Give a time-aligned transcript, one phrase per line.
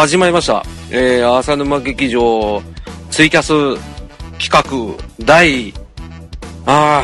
[0.00, 0.64] 始まりました。
[0.92, 2.62] えー、浅沼劇場
[3.10, 3.48] ツイキャス
[4.38, 5.74] 企画第、
[6.66, 7.02] あ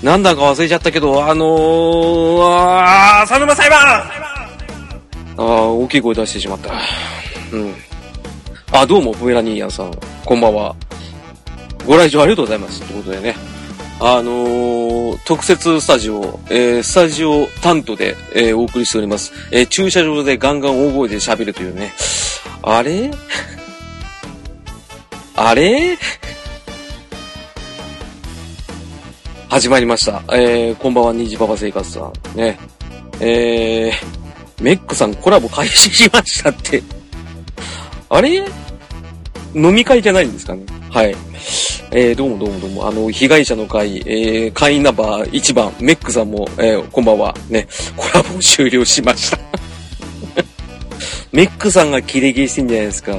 [0.00, 6.72] ー、なんだか忘れちゃったけど、あのー、あー、浅沼裁判あー、大きい声出してしまった。
[7.52, 7.74] うん。
[8.72, 9.92] あ、どうも、ポメラニーヤンさん、
[10.24, 10.74] こんばんは。
[11.86, 12.82] ご来場ありがとうございます。
[12.82, 13.36] ということでね。
[14.04, 19.32] あのー、特設スタジオ、えー、スタジオ担当で、えー、お送りしております。
[19.52, 21.92] え、駐車場でガンガン大声で喋るというね。
[22.62, 23.12] あれ？
[25.36, 25.96] あれ？
[29.48, 30.24] 始まりました。
[30.32, 32.12] えー、こんばんは、虹パパ生活さん。
[32.36, 32.58] ね。
[33.20, 36.82] えー、メックさんコラボ開始しましたって。
[38.08, 38.42] あれ？
[39.54, 40.64] 飲み会じゃないんですかね？
[40.92, 41.16] はい。
[41.90, 42.86] えー、どうもどうもどうも。
[42.86, 47.34] あの、被害者の会、えー、会員ナンバー1番、メックさんも、えー、こんばんは。
[47.48, 49.38] ね、コラボ終了しました。
[51.32, 53.16] メックさんがキレゲーしてんじゃないですか。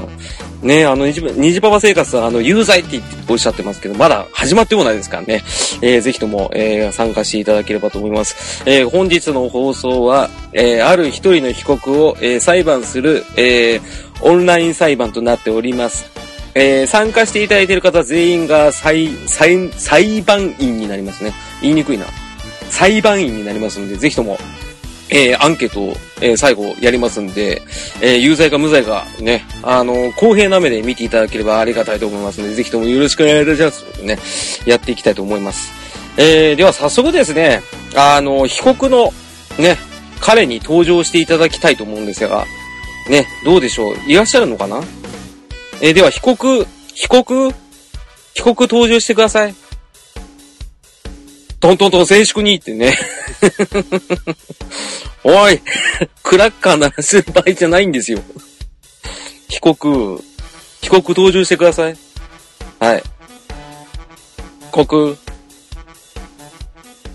[0.62, 5.42] ね、あの、虹虹パパ生活さん、あの、有罪って言っておっしゃってますけど、まだ始まってもないですからね。
[5.82, 8.62] えー、ぜひとも、えー、参加していただければと思います。
[8.66, 13.82] えー、本日の放送は、えー、ある一人の被告を、えー、裁判する、えー、
[14.22, 16.23] オンライン裁判となっております。
[16.54, 21.32] えー、参加していただいている方全員が裁、裁、裁判員になりますね。
[21.60, 22.06] 言いにくいな。
[22.70, 24.38] 裁判員になりますんで、ぜひとも、
[25.10, 27.62] えー、アンケートを、えー、最後やりますんで、
[28.00, 34.02] えー、有罪か無罪か、ね、あの公平な目で見ていただければありがたいと思いますので、ぜひともよろしくお願いいたします。
[34.02, 34.18] ね、
[34.66, 35.72] やっていきたいと思います。
[36.16, 37.62] え、では早速ですね、
[37.96, 39.12] あの被告の、
[39.58, 39.76] ね、
[40.20, 42.46] 彼に登場していただきたいと思うんですが、
[43.10, 43.96] ね、どうでしょう？
[44.08, 44.80] いらっしゃるのかな？
[45.84, 47.50] えーでは、被告、被告、
[48.32, 49.54] 被告登場してください。
[51.60, 52.96] トントントン静粛にってね。
[55.22, 55.60] おい、
[56.22, 58.22] クラッカー鳴らす場合じゃないんですよ。
[59.50, 60.24] 被告、
[60.80, 61.98] 被告登場してください。
[62.80, 63.02] はい。
[64.62, 65.18] 被告、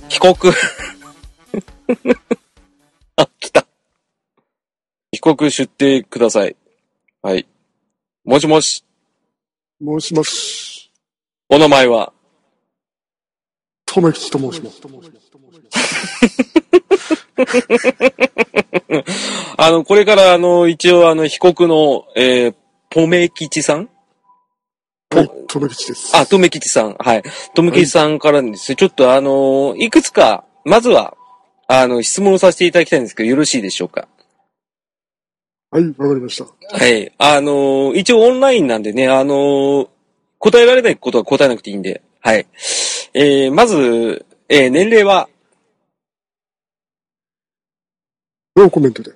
[0.09, 0.53] 被告。
[3.18, 3.66] あ、来た。
[5.12, 6.56] 被告出廷ください。
[7.24, 7.47] はい。
[8.29, 8.84] もしもし、
[9.81, 10.91] もしもし、
[11.50, 12.13] お名前は？
[13.88, 14.81] とめきちと申します。
[19.57, 22.56] あの、これから、あの、一応、あの、被告の、えー、
[22.91, 23.89] ポメ吉さん？
[25.09, 26.16] はい、とめきちです。
[26.16, 26.94] あ、とめ吉さん。
[27.00, 27.23] はい。
[27.56, 31.18] とめ吉さんからですね、ちょっとあのいくつか、まずは、
[31.68, 34.07] あの、質問をさせていただきたいんですけど、よろしいでしょうか？
[35.72, 36.46] はい、わかりました。
[36.46, 37.13] はい。
[37.19, 39.88] あの一応オンラインなんでね、あの
[40.40, 42.47] 答えられないことは答えなくていいんで、はい。
[43.13, 45.30] えー、まず、えー、年齢は、
[48.56, 49.12] ノーコメントで。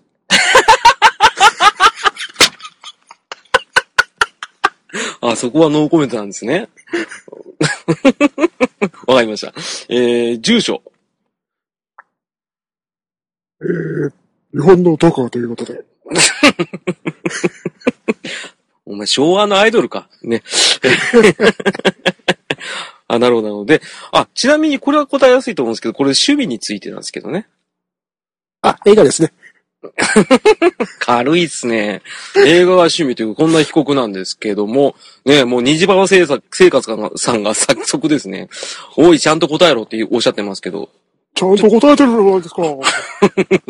[5.21, 6.69] あ、そこはノーコメントなんですね。
[9.07, 9.51] わかりました。
[9.89, 10.83] えー、住所。
[13.59, 14.11] えー、
[14.53, 15.83] 日本のどこということで。
[18.85, 20.07] お前、昭和のアイドルか。
[20.21, 20.43] ね。
[23.07, 23.65] あ、なるほど、なるほど。
[23.65, 23.81] で、
[24.11, 27.47] あ、ちなみにこれは答えやすいと思うんですけど、これ趣味についてなんですけどね。
[28.61, 29.33] あ、映画ですね。
[30.99, 32.01] 軽いっすね。
[32.45, 38.49] 映画が趣味というこんな被告なんですけども、ね、もう虹パパ生活生活さんが早速ですね、
[38.95, 40.89] おい、ちゃんと答えろっておっしゃってますけど、
[41.35, 42.63] ちゃんと答えてるじゃないですか。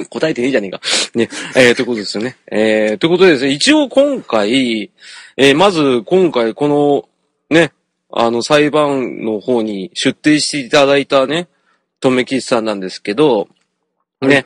[0.10, 0.82] 答えてねえじゃねえか。
[1.16, 1.30] ね。
[1.56, 2.38] えー、ということですよね。
[2.52, 4.92] えー、ということでですね、一応今回、
[5.38, 7.08] えー、まず今回この、
[7.50, 7.72] ね、
[8.12, 11.48] あの裁判の方に出廷していただいたね、
[12.00, 13.48] とめきちさんなんですけど、
[14.22, 14.46] ね、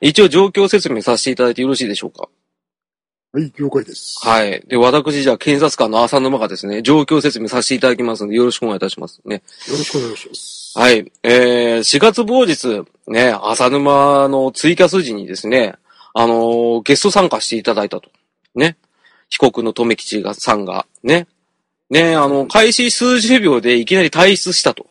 [0.00, 2.28] 一応状況説明させていただいてよろしいでしょうか？
[3.32, 4.16] はい、了解です。
[4.26, 4.62] はい。
[4.68, 9.42] で、私じゃあ検察官の浅沼がですね、状況説明させていただきますので、よろしくお願いいたしますね。
[9.68, 10.67] よろしくお願いします。
[10.78, 11.10] はい。
[11.24, 15.74] えー、4月某日、ね、浅沼のツイキャス時にですね、
[16.14, 18.12] あのーゲスト参加していただいたと。
[18.54, 18.76] ね。
[19.28, 21.26] 被告の留吉がさんが、ね。
[21.90, 24.86] ね、あの、開始数十秒でいきなり退出したと。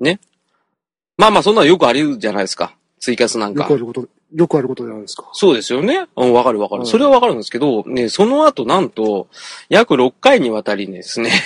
[0.00, 0.20] ね。
[1.18, 2.74] まあまあ、そんなのよくあるじゃないですか。
[2.98, 3.76] ツイキャスなんかよくあ。
[3.76, 5.28] ること、よくあることじゃないですか。
[5.34, 6.06] そうですよね。
[6.16, 6.80] うん、わかるわかる。
[6.80, 9.28] はいそれはわかるんですけど、ね、その後なんと、
[9.68, 11.30] 約6回にわたりですね、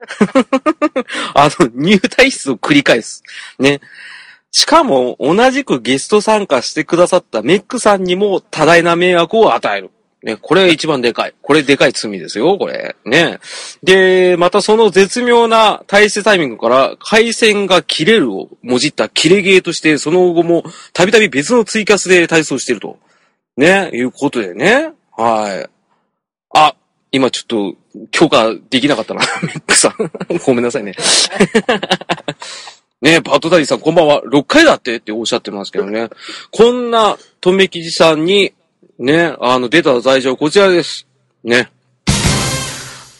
[1.34, 3.22] あの、入退室を繰り返す。
[3.58, 3.80] ね。
[4.50, 9.90] しかも、同じくゲスト参加してくださったメックさんにも多大な迷惑を与える。
[10.22, 11.34] ね、これが一番でかい。
[11.40, 12.96] これでかい罪ですよ、これ。
[13.04, 13.38] ね。
[13.82, 22.98] で、またその絶妙な体制タイミングから、回線が切れるをもじった切れゲーとして、その後もたびたび別のツイキャスで体操してると。
[23.56, 24.92] ね、いうことでね。
[25.16, 25.70] はい。
[26.54, 26.74] あ、
[27.12, 27.74] 今ちょっと
[28.10, 29.20] 許可できなかったな。
[29.42, 29.94] メックさん。
[30.44, 30.94] ごめんなさいね。
[33.02, 34.22] ねパットダディさんこんばんは。
[34.22, 36.08] 6回だってっておっしゃってますけどね。
[36.50, 38.52] こんな、とめきじさんに、
[38.98, 41.06] ね、あの、出た罪状こちらです。
[41.44, 41.70] ね。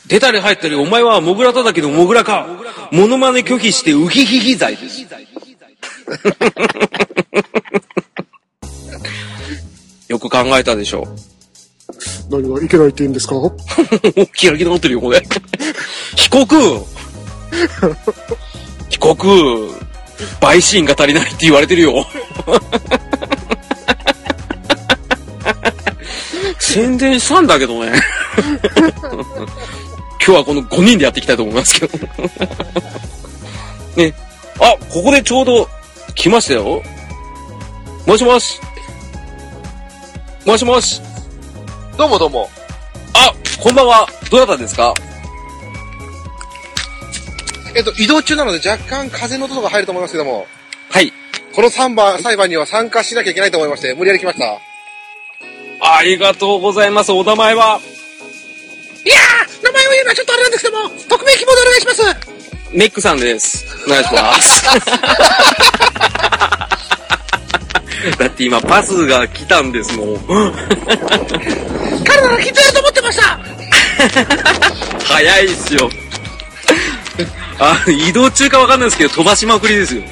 [0.06, 2.46] 出たり入ったり、お前はモグラ叩きのモグラか。
[2.92, 5.04] モノマネ拒否してウヒヒヒ罪です。
[10.08, 11.35] よく考えたでしょう。
[12.30, 13.34] 何がいけないって言うんですか？
[14.34, 15.22] キラキラ乗ってるよ、これ。
[16.16, 16.56] 被告
[18.88, 19.26] 被告
[20.40, 22.06] 陪審が足りないって言われてるよ。
[26.58, 27.92] 宣伝したんだけどね。
[30.26, 31.98] 今日はこの5人でやっていきたいと思いますけど。
[33.96, 34.12] ね。
[34.60, 35.68] あ、ここでちょうど
[36.14, 36.82] 来ましたよ。
[38.06, 38.60] もしもし。
[40.44, 41.00] もしもし。
[41.96, 42.50] どうもどうも。
[43.14, 43.32] あ、
[43.62, 44.06] こんばんは。
[44.30, 44.92] どなたですか？
[47.74, 50.46] えっと、移動中なので若干風の音とか入ると思いますけども、
[50.90, 51.10] はい。
[51.54, 54.60] この3番、裁判には参加しなきゃいけないと思いまして、無理やり来ました。
[55.80, 57.12] ありがとうございます。
[57.12, 57.80] お名前は？
[59.04, 62.02] いやー名前を言うのはちょっとあれなんですけども、匿名希望でお願いします
[62.76, 63.64] メックさんです。
[63.86, 64.66] お願いします。
[68.18, 70.16] だって今パスが来たんですもん。
[72.04, 73.38] 彼ならきっとやると思ってました
[75.14, 75.90] 早いっすよ。
[77.58, 80.02] あ、移動中かわかんないですけど、飛ばしまくりですよ。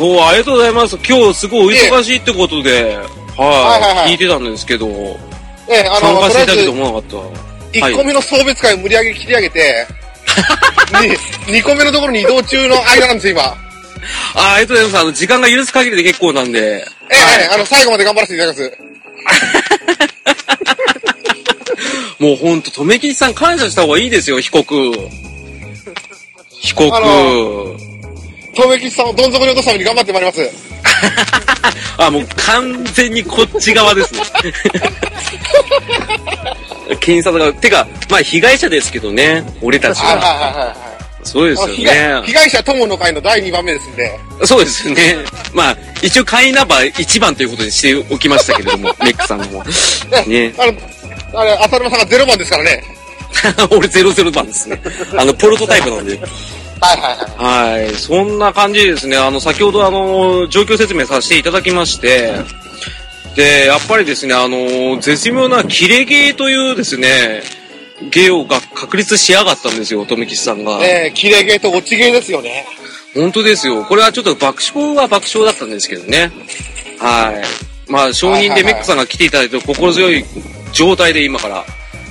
[0.00, 0.98] おーありがとうございます。
[1.06, 2.96] 今日すごいお忙しいってことで、
[3.36, 4.88] はい聞いてたんですけど、
[5.68, 7.32] ええ、あ参の、とりあえず加していただけと、思わなかっ
[7.72, 7.78] た。
[7.78, 9.86] 1個目の送別会を無理やり切り上げて、
[11.46, 13.71] に2個目のところに移動中の間なんですよ、今。
[14.34, 15.02] あありがとうございます。
[15.02, 16.58] あの、時間が許す限りで結構なんで。
[16.60, 18.78] ええ、ええあの、最後まで頑張らせていただきます。
[22.18, 24.92] もうほんと、とめきちさん感謝した方がいいですよ、被告。
[26.60, 26.96] 被告。
[26.96, 27.76] あの
[28.54, 30.50] 東名吉さんをどん底に落とすために頑張ってまいります。
[31.96, 34.20] あ、もう完全にこっち側ですね。
[37.00, 40.28] 検察が、てか、まあ被害者ですけどね、俺たちはいはいは。
[40.28, 41.01] はいはいはい。
[41.22, 42.32] そうですよね被。
[42.32, 44.18] 害者友の会の第2番目ですんで。
[44.44, 45.16] そうですよね。
[45.54, 49.64] まあ、一応会員ナンバー1番ということにしておきましたけれども、 メックさんのも。
[50.26, 50.52] ね。
[50.58, 52.84] あの、あれ、浅沼さんが0番ですからね。
[53.70, 54.80] 俺00番ですね。
[55.16, 56.18] あの、プロトタイプなんで。
[56.80, 57.10] はいは
[57.40, 57.82] いはい。
[57.84, 57.94] はい。
[57.94, 59.16] そんな感じですね。
[59.16, 62.34] あの、先ほどあの、状況説明させていただきまして、
[63.36, 67.42] で、やっぱりですね、あの、絶妙なキレゲーというですね、
[68.10, 70.78] 芸をが確立しやがったんですよ、富吉さんが。
[70.78, 72.66] ねえ、キレゲーと落ちゲーですよね。
[73.14, 73.84] 本当ですよ。
[73.84, 76.30] これはちょっと爆笑は爆笑だったんですけどね。
[76.98, 77.90] はい。
[77.90, 80.24] まあ、証人でメックさんが来ていただいて心強い
[80.72, 81.64] 状態で今から、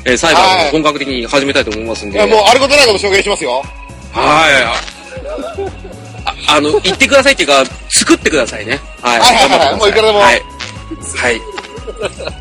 [0.05, 2.17] えー裁判を本格的に始めたいと思いますんで。
[2.17, 3.63] いや、もうあることないこと証言しますよ。
[4.11, 4.63] はい。
[4.63, 8.79] ああの、 言ってくださいっていうか、作ってくださいね。
[9.01, 9.19] はい。
[9.19, 10.41] はいはいはいもういくらでもはい。
[11.15, 11.41] はい。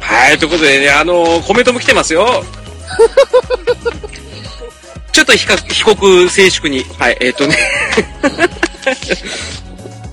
[0.01, 2.45] はい、ということでね、あのコメントも来てますよ。
[5.13, 6.85] ちょっと被告被告静粛に。
[6.99, 7.57] はい、えっ、とね。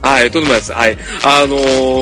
[0.01, 0.73] はい、とんでもないです。
[0.73, 0.97] はい。
[1.23, 1.57] あの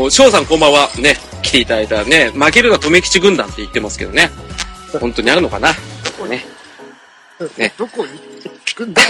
[0.07, 0.89] ー、翔さんこんばんは。
[0.97, 4.29] ね、来ていただいたね、負けるな留吉軍団って言ってますけどね。
[4.99, 5.69] 本当にあるのかな？
[6.29, 6.45] ね。
[7.57, 8.19] ねどこに？
[8.65, 9.01] 行くんだ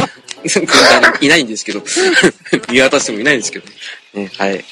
[0.44, 0.66] 軍
[1.02, 1.84] 団 にいないんですけど、
[2.70, 3.66] 見渡してもいないんですけど。
[4.14, 4.64] ね、はい。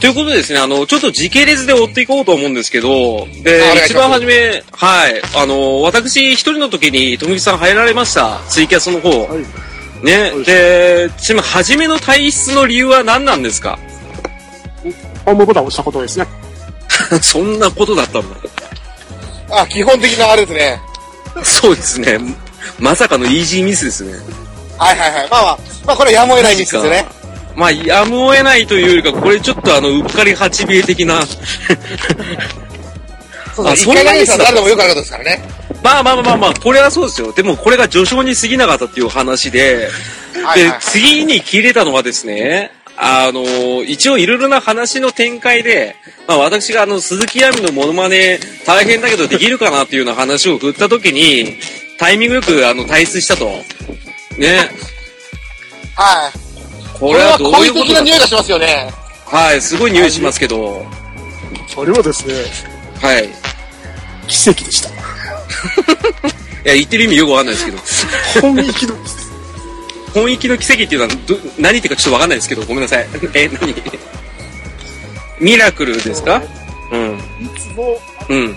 [0.00, 9.08] ということでですね、あの、ちょっと時系列で追っていこうと思うんですけど、で一番初め、はい、あの、私一人の時に、とむきさん入られました、ツイキャスの方。
[9.10, 9.44] はい。
[10.04, 13.78] ね、で、ちなみに初めの退出の理由は何なんですか？
[15.24, 16.26] ホームボタンを押したことですね。
[17.22, 18.36] そんなことだったんだ。
[19.50, 20.80] あ、基本的なあれですね。
[21.42, 22.18] そうですね。
[22.78, 24.12] まさかのイージーミスですね。
[24.78, 25.28] はいはいはい。
[25.30, 27.06] まあまあ、まあこれはやむを得ないミスですよね。
[27.56, 31.22] まあ、やむを得ないというよりか、これちょっとあの、うっかり八兵衛的な。
[33.54, 33.74] そう
[34.54, 35.42] でもよくあることですからね。
[35.82, 37.32] まあまあまあまあまあ、これはそうですよ。
[37.32, 39.88] でもこれが序章に過ぎなかったっていう話で、
[40.54, 45.96] で次に切れたのはですね、あの、一応いろいろな話の展開で、
[46.28, 51.58] まあ私があの、鈴木亜美のモノマネ大変だけどできるかなっていうような話を振った時に、
[51.98, 53.46] タイミングよくあの、退出したと。
[54.36, 54.68] ね。
[55.94, 56.45] はい。
[56.98, 58.90] これはどう故意いうことだ的な匂いがしますよね。
[59.26, 60.84] はい、すごい匂いしますけど、
[61.68, 62.34] それはですね、
[63.02, 63.24] はい。
[63.24, 63.28] い
[64.28, 64.88] 奇跡でした。
[66.66, 68.94] や、言ってる意味よくわかんないですけど、本域の、
[70.14, 73.06] 本域の奇跡っていうのはど、何言っていうかちょっとわかんないですけど、ごめんなさい。
[73.34, 73.74] え、何？
[75.38, 76.42] ミラクルですか？
[76.90, 77.18] うん。
[77.40, 78.56] いつも、うん。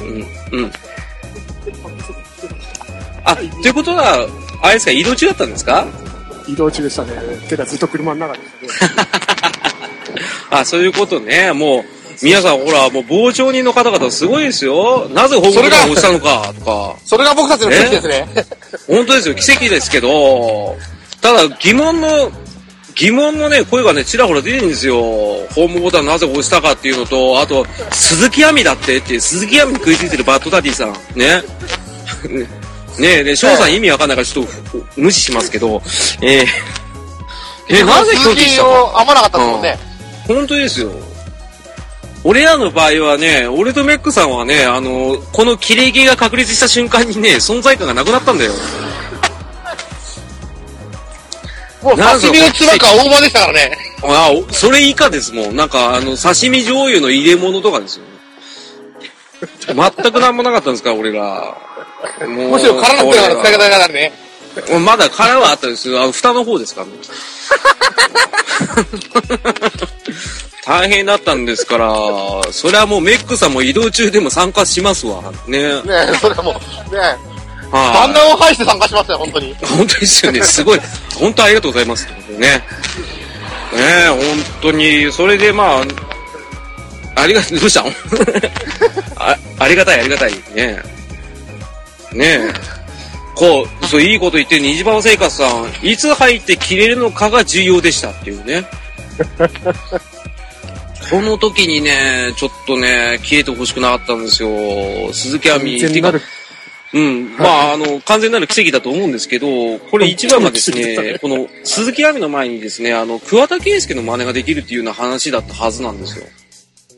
[0.00, 0.26] うん。
[0.52, 0.72] うん。
[3.24, 4.26] あ、ということは、
[4.62, 5.86] あれですか、移動中だったんですか？
[6.48, 7.12] 移動中でしたね。
[7.48, 8.92] てかずっと車の中でしたね。
[10.50, 11.52] あ、そういうことね。
[11.52, 11.84] もう、
[12.22, 15.08] 皆さんほら、もう傍聴人の方々すごいですよ。
[15.12, 16.94] なぜホームボタンを押したのか、とか。
[17.04, 18.26] それが僕たちの奇跡ですね。
[18.86, 20.76] 本当ですよ、奇跡ですけど、
[21.20, 22.30] ただ疑問の、
[22.94, 24.96] 疑問のね、声がね、ちらほら出てるんですよ。
[25.02, 30.96] ホームボタンなぜ押したかっていうのと、あと、鈴木亜美だってっていう、鈴木亜美に食いついてるバッドダディさん。
[31.18, 31.42] ね。
[32.98, 34.52] ねえ、で、翔さん意味わかんないからちょっと
[34.96, 35.82] 無視しますけど、
[36.22, 38.92] えー、え、なぜ拒否したの？
[38.92, 39.78] なかったですもんね。
[40.26, 40.90] 本当ですよ。
[42.24, 48.52] 俺らの場合はね、俺とメックさんはね、あの、この切れ毛が確立した瞬間にね、存在感がなくなったんだよ。
[51.82, 53.78] もう刺身のつばか大葉でしたからね。
[54.02, 55.56] あおそれ以下ですもん。
[55.56, 58.04] なんか、あの、刺身醤油の入れ物とかですよ。
[59.66, 61.54] 全くなんもなかったんですから、俺ら。
[62.28, 64.12] もうむしろ殻のってから使い方がなるね。
[64.84, 66.02] まだ殻はあったんですよ。
[66.02, 66.92] あの、蓋の方ですからね。
[70.64, 71.94] 大変だったんですから、
[72.50, 75.22] それはもうメックさんも移動中でも参加しますわ。
[75.46, 75.82] ね。
[75.82, 76.60] ねえ、それはもう、ね
[76.94, 77.16] え、はい
[77.70, 79.54] 旦那を排して参加しましたよ、本当に。
[79.54, 80.42] 本当ですよね。
[80.42, 80.80] すごい。
[81.18, 82.06] 本当ありがとうございます。
[82.30, 82.38] ね。
[82.38, 82.62] ね
[83.74, 84.18] え、本
[84.62, 85.84] 当に、それでまあ、
[87.16, 87.82] ありが、どうした？
[87.82, 87.90] の
[89.16, 90.32] あありがたい、ありがたい。
[90.32, 92.16] ねえ。
[92.16, 92.52] ねえ。
[93.34, 98.64] こう、そう、いいこと言って、虹パパ生活さん、いつ入って切れるのかが重要でしたっていうね。
[101.10, 105.12] この時にね、ちょっとね、消えてほしくなかったんですよ。
[105.12, 105.78] 鈴木亜美。
[105.78, 106.22] 全然なる。
[106.92, 107.36] うん。
[107.38, 116.26] まあ、あの、完全なる奇跡だと思うんですけど、これ一番がですね、この、鈴木亜美の前にですね、あの、桑田佳祐の真似ができるっていうような話だったはずなんですよ。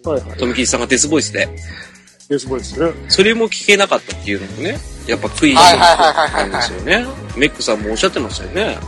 [0.04, 0.38] はいはい。
[0.38, 1.48] 富木さんがデスボイスで。
[2.28, 2.92] ベースボーイですね。
[3.08, 7.06] それも聞けなかったっていうのもね、やっぱ悔いはいはいはいはいはいなんですよね。
[7.36, 8.78] メックさんもおっしゃってましたよね。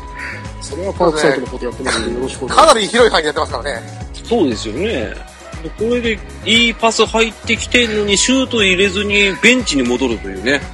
[0.60, 3.80] それはパークサイトのことやってますんで、よろしくお願いしかなり広い範囲でやってますからね。
[4.24, 5.14] そうですよね。
[5.62, 10.60] でこれでいいパス入ってきてんのにシュート入れずにベンチに戻るというね。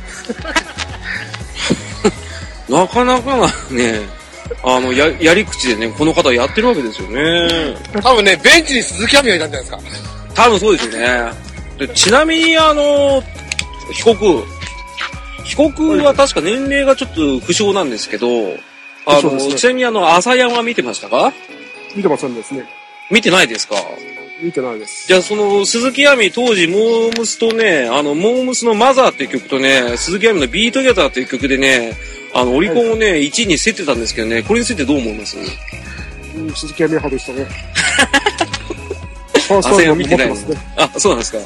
[2.68, 4.00] なかなかなね、
[4.64, 7.76] あの、や、やり口でね、この方やってるわけですよね。
[8.02, 10.15] 多分ね、ベンチに鈴木亜美がいたんじゃないですか。
[10.36, 11.32] 多分そうですよね。
[11.78, 13.22] でちなみに、あの、
[13.92, 14.44] 被告、
[15.44, 18.28] 被告は確か年齢がちょっと不詳なんですけど、
[19.06, 21.32] あの、ねちなみにあの、朝山見てましたか？
[21.94, 22.64] 見てませんですね。
[23.10, 23.76] 見てないですか？
[24.42, 25.06] 見てないです。
[25.06, 31.94] じゃあ、その、鈴木亜美当時、モームスとね、あの、モームスのマザーっていう曲とね、鈴木亜美の BE TOGETHER っていう曲でね、
[32.34, 35.38] あの、オリコンをね、1位に競ってたんですけどね、これについてどう思います？
[36.36, 37.46] うん、鈴木亜美派でしたね。
[39.46, 40.72] ファーストア朝ルバム持山見てないのってますね。
[40.76, 41.38] あ、そうなんですか。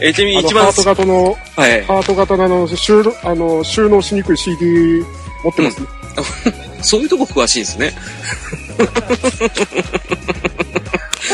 [0.00, 1.82] え、ちなみにあの、一番ハート型の、はい。
[1.84, 5.04] ハート型のあの収納、あの、収納しにくい CD
[5.42, 5.86] 持ってますね。
[6.82, 7.92] そういうとこ詳しいですね。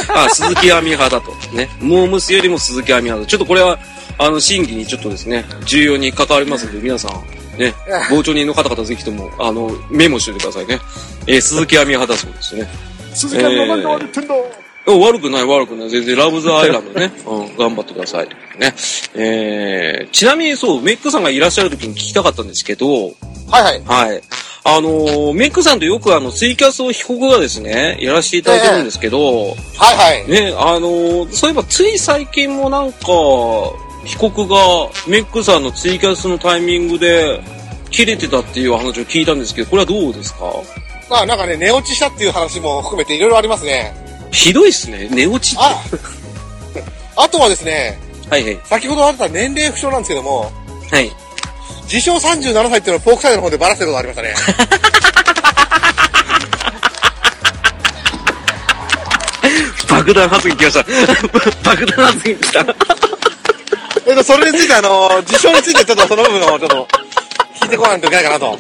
[0.14, 1.32] あ、鈴木亜美派だと。
[1.54, 1.68] ね。
[1.80, 3.30] モームスよりも鈴木亜美派だと。
[3.30, 3.78] ちょっとこれは、
[4.18, 7.74] あの、審議にちょっとですね、重要に関わりますので、皆さん、ね、
[8.08, 10.78] 傍聴人の方々ぜひとも、あの、メモしておいてくださいね。
[11.26, 12.68] えー鈴木亜美派だそうですね。
[13.14, 14.26] 鈴木亜美の何が悪いってん
[14.86, 15.90] 悪くない悪くない。
[15.90, 17.12] 全然ラブズアイランドね。
[17.26, 18.28] うん、頑張ってください。
[18.58, 18.74] ね。
[19.14, 23.12] えー、ちなみにそう、メックさんがいらっしゃる時に聞きたかったんですけど、
[23.48, 23.82] はいはい。
[23.84, 24.22] はい。
[24.64, 29.54] あのーメックさんとよくあの、ツイキャスを被告がですね、やらせていただいてるんですけど、は
[29.92, 30.30] いはい。
[30.30, 33.06] ね、あのーそういえばつい最近もなんか、
[34.04, 34.56] 被告が
[35.06, 37.40] メックさんのツイキャスのタイミングで
[37.90, 40.52] 切れてたっていう話を聞いたんですけど、これはどうですか？
[41.10, 43.94] まあなんかね、寝落ちしたっていう話も含めていろいろありますね。
[44.32, 45.08] ひどいっすね。
[45.10, 45.64] 寝落ちって。
[47.16, 47.98] あ、あとはですね、
[48.28, 48.58] はいはい。
[48.64, 50.50] 先ほどあった年齢不詳なんですけども、
[50.90, 51.10] はい。
[51.84, 54.34] 自称37歳っていうのをポークサイドの方でバラしてることがありましたね。
[59.88, 60.82] 爆弾発言来ました。
[61.62, 62.60] 爆弾発言来た。
[64.06, 66.88] えっと、それについてあの、自称についてちょっとその部分をちょっと、
[67.60, 68.58] 聞いてこないといけないかなと。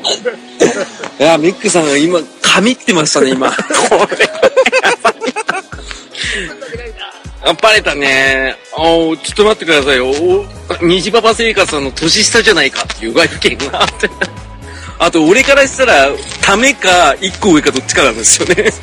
[1.18, 3.50] いや、メックさんが今、髪ってましたね、今。
[3.88, 4.30] これ。
[5.02, 5.11] あ、
[7.60, 8.56] バレたね。
[8.76, 10.08] あおちょっと待ってくださいよ。
[10.10, 10.46] お
[10.80, 14.08] 虹パパ生活さんの年下じゃないかっていう外見があって。
[14.98, 16.10] あと、俺からしたら、
[16.40, 18.72] ためか、一個上かどっちかなんですよね。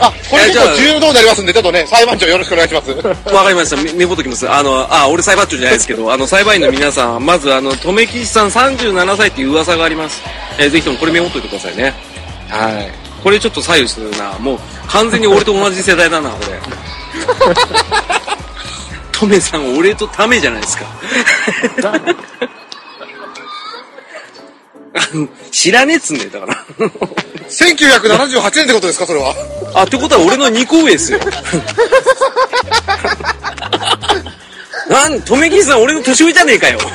[0.00, 2.90] あ、これ結構重要になりますんで、ちょっとね、裁判長よろしくお願いします。
[3.32, 3.76] わかりました。
[3.76, 4.50] メメモっときます。
[4.50, 10.20] あの、あ、俺裁判長じゃないですけど、あの、裁判員の皆さん、まず、あの、とめきちさん37歳っていう噂があります。
[10.58, 11.94] えーぜひともこれメモっといてくださいね。
[12.48, 13.01] はい。
[13.22, 14.32] これちょっと左右するな。
[14.38, 16.58] もう完全に俺と同じ世代だな、これ。
[19.12, 20.84] トメさん、俺とためじゃないですか。
[25.50, 26.64] 知らねえっつんねえだから。
[27.48, 29.32] 1978年ってことですか、それは？
[29.74, 31.20] あ、ってことは俺の2個上ですよ。
[34.88, 36.78] なん、とめきりさん俺の年上じゃねえかよ。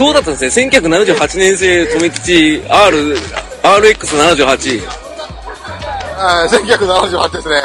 [0.00, 0.66] そうだったんですね。
[0.70, 3.18] 1978年生、とめきち R、
[3.62, 4.80] RX78。
[6.16, 7.56] はい、1978ですね。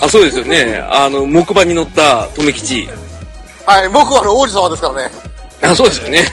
[0.00, 0.80] あ、そうですよね。
[0.88, 2.88] あの、木馬に乗ったとめきち。
[3.66, 5.10] はい、僕は王子様ですからね。
[5.60, 6.24] あ、そうですよね。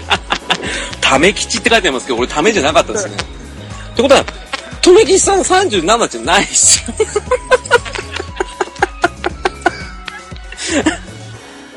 [1.00, 3.12] ため吉って書いてありますけど、俺ためじゃなかったですね。
[3.14, 4.24] ってことは、
[4.82, 6.94] とめ吉さん37じゃないっすよ。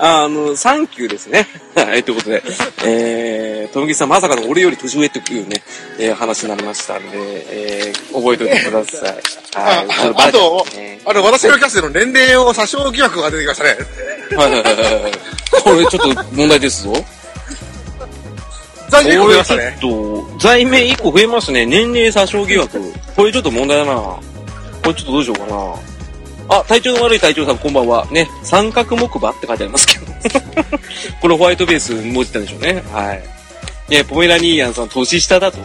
[0.04, 1.48] あの、サンキューですね。
[1.78, 2.42] はい、ということで、
[2.84, 5.62] えー、とめ吉さんまさかの俺より年上っていうね、
[6.00, 7.18] えー話になりましたんで、
[7.50, 9.22] えー、覚えておいてください。
[9.56, 10.14] あはい。
[10.16, 13.78] あとね、あの、私のキャスでの年齢を詐称疑惑が出てきましたね。
[14.36, 15.12] はいはいはいはい。
[15.64, 16.94] これちょっと問題ですぞ。
[18.90, 19.78] 残念これちょっ増えましたね。
[19.80, 21.66] と、罪名1個増えますね。
[21.68, 22.94] 年齢詐称疑惑。
[23.16, 24.02] これちょっと問題だな。
[24.02, 24.20] こ
[24.88, 25.91] れちょっとどうしようかな。
[26.52, 28.06] あ、体調の悪い隊長さんこんばんは。
[28.12, 30.06] ね、三角木馬って書いてありますけど。
[31.22, 32.84] これホワイトベース文字ったんでしょうね。
[32.92, 33.24] はい。
[33.88, 35.60] ね、ポメラニーヤンさん年下だと。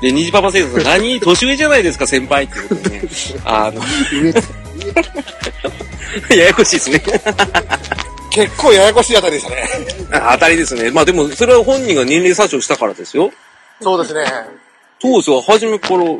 [0.00, 1.20] で、ニジパパ生徒さん、何？
[1.20, 3.02] 年上じゃないですか、先輩ってことでね。
[3.44, 3.82] あの、
[6.30, 7.02] 上、ややこしいですね。
[8.30, 9.68] 結構ややこしいあたりでしたね。
[10.12, 10.90] あ当たりですね。
[10.90, 13.30] まあでも、それは本人が年齢詐称したからですよ。
[13.82, 14.24] そうですね。
[15.02, 16.18] そうですよ、初めから、ね、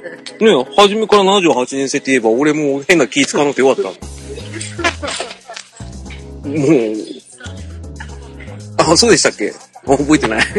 [0.76, 3.90] 初めから78年生って言えば、俺も変な気使わなくてよかった。
[6.48, 6.96] もう、
[8.76, 9.52] あ、そうでしたっけ？
[9.86, 10.42] 覚えてない。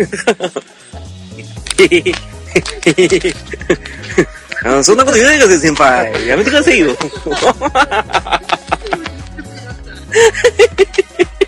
[4.66, 6.28] あそんなこと言わないでください、先輩。
[6.28, 6.98] やめてくださいよ。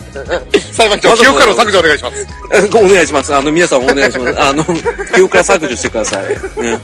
[0.74, 2.28] 裁判長、記憶からの削除お願いします。
[2.78, 3.36] お願いします。
[3.36, 4.42] あの、皆さんお願いします。
[4.42, 6.28] あの、記憶から削除してください。
[6.62, 6.80] ね。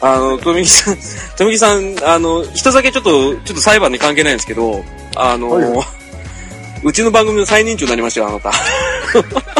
[0.00, 0.98] あの、富木さん、
[1.36, 5.84] 富木さん、あの、一つだけちょっと、ちょっと裁判に関係ないんですけど、あの、はいは
[6.84, 8.52] うちの番組の最年長になりましたよ、あなた。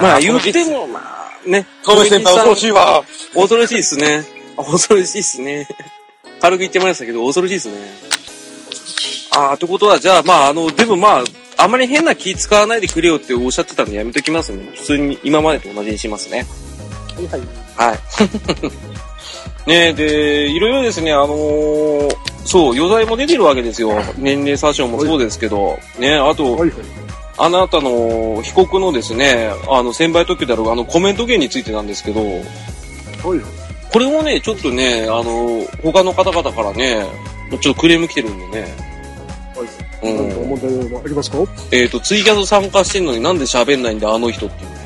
[0.00, 1.66] まあ、言っても、まあ、ね。
[1.84, 3.04] トメ先輩恐ろしいわ。
[3.34, 4.24] 恐ろしいですね。
[4.56, 5.68] 恐ろしいですね。
[6.40, 7.74] 軽く言ってましたけど、恐ろしいですね。
[9.36, 11.24] ああ、ってことは、じゃあ、まあ、あの、でもまあ、
[11.56, 14.70] あまり変な気使わないでくれよっておっしゃってたのやめときますね。
[14.74, 16.46] 普通に今までと同じにしますね。
[17.16, 17.40] はいはい。
[17.76, 17.98] はい。
[19.68, 23.92] ねえ、で、いろいろですね、あのーそう、余罪も出てるわけですよ。
[24.16, 26.70] 年齢詐称もそうですけど、ね、あと、はいはい。
[27.36, 33.40] あなたの被告のですね、あの、先輩特許であるあのコメント芸についてなんですけど、はいはい。
[33.92, 37.04] これもね、ちょっとね、あの、他の方々からね、
[37.60, 38.74] ちょっとクレーム来てるんでね。
[39.56, 39.68] はい。
[40.02, 40.48] 何かうん。
[40.50, 41.38] 問題はありますか？
[41.72, 44.76] えっ、と、ツイキャス参加してんのになんで喋んないんだ、あの人っていうね。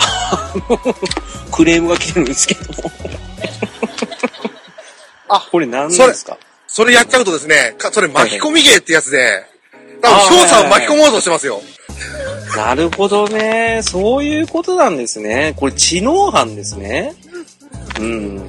[0.00, 0.78] あ の
[1.52, 2.60] クレームが来てるんですけど。
[5.30, 6.36] あこれ何ですか？
[6.66, 9.44] それやっちゃうとですね、かそれ巻き込み芸ってやつで、
[10.02, 11.62] 多あ分、翔さんを巻き込もうとしてますよ。
[12.56, 13.80] なるほどね。
[13.82, 15.54] そういうことなんですね。
[15.56, 17.14] これ知能犯ですね。
[17.98, 18.48] うん。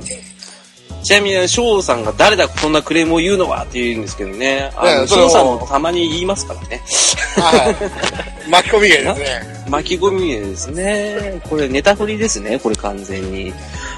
[1.04, 4.72] ちなみに、翔さんが誰だそんなクレームを言うのはって言うんですけどね。
[4.76, 6.82] あ翔さんもたまに言いますからね。
[7.38, 7.70] は
[8.48, 8.50] い。
[8.50, 9.42] 巻き込み芸ですね。
[9.70, 11.42] 巻き込みですね。
[11.50, 12.60] これネタ振りですね。
[12.60, 13.54] これ完全に。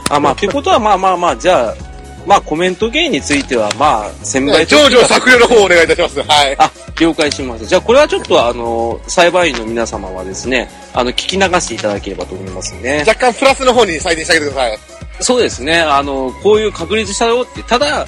[0.10, 1.92] あ、まあ、ということは、まあまあまあ、じゃあ、
[2.26, 6.22] まあコメント芸については、まあ、先輩上場削除の方をお願いいたします。
[6.22, 6.56] はい。
[6.60, 7.68] あ、了解しました。
[7.68, 13.04] じゃあこれはちょっとあの、裁判員の皆様はですね、あの、聞き流していただければと思いますね。
[13.08, 14.90] 若干プラスの方に採点してあげてください。
[15.21, 18.07] そうですね、あの、こういう確立したよって、ただ、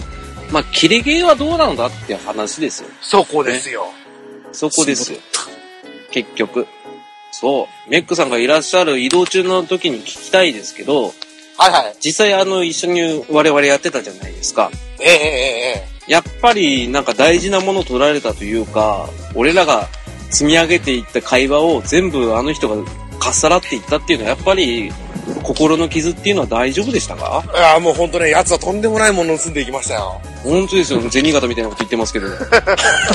[0.51, 2.89] まあ、切れゲーはどうなのだって話ですよ。
[3.01, 3.85] そこですよ。
[4.51, 5.19] そこですよ。
[6.11, 6.67] 結局。
[7.31, 7.89] そう。
[7.89, 11.13] メックさんがいらっしゃる移動中の時に聞きたいですけど、
[11.57, 11.95] はいはい。
[12.03, 14.71] 実際あの、一緒に我々やってたじゃないですか。
[14.99, 15.17] ええええ
[15.77, 19.87] ええやっぱりなんか大事なものを取られたというか、俺らが
[20.29, 22.83] 積み上げていった会話を全部あの人が
[23.19, 24.91] かっさらっていったっていうのはやっぱり
[25.43, 27.43] 心の傷っていうのは大丈夫でしたか？
[27.53, 30.21] いや、もう本当ね、奴はとんでもないものを盗んでいきましたよ。
[30.43, 31.01] 本当ですよ。
[31.09, 32.27] 銭形みたいなこと言ってますけど。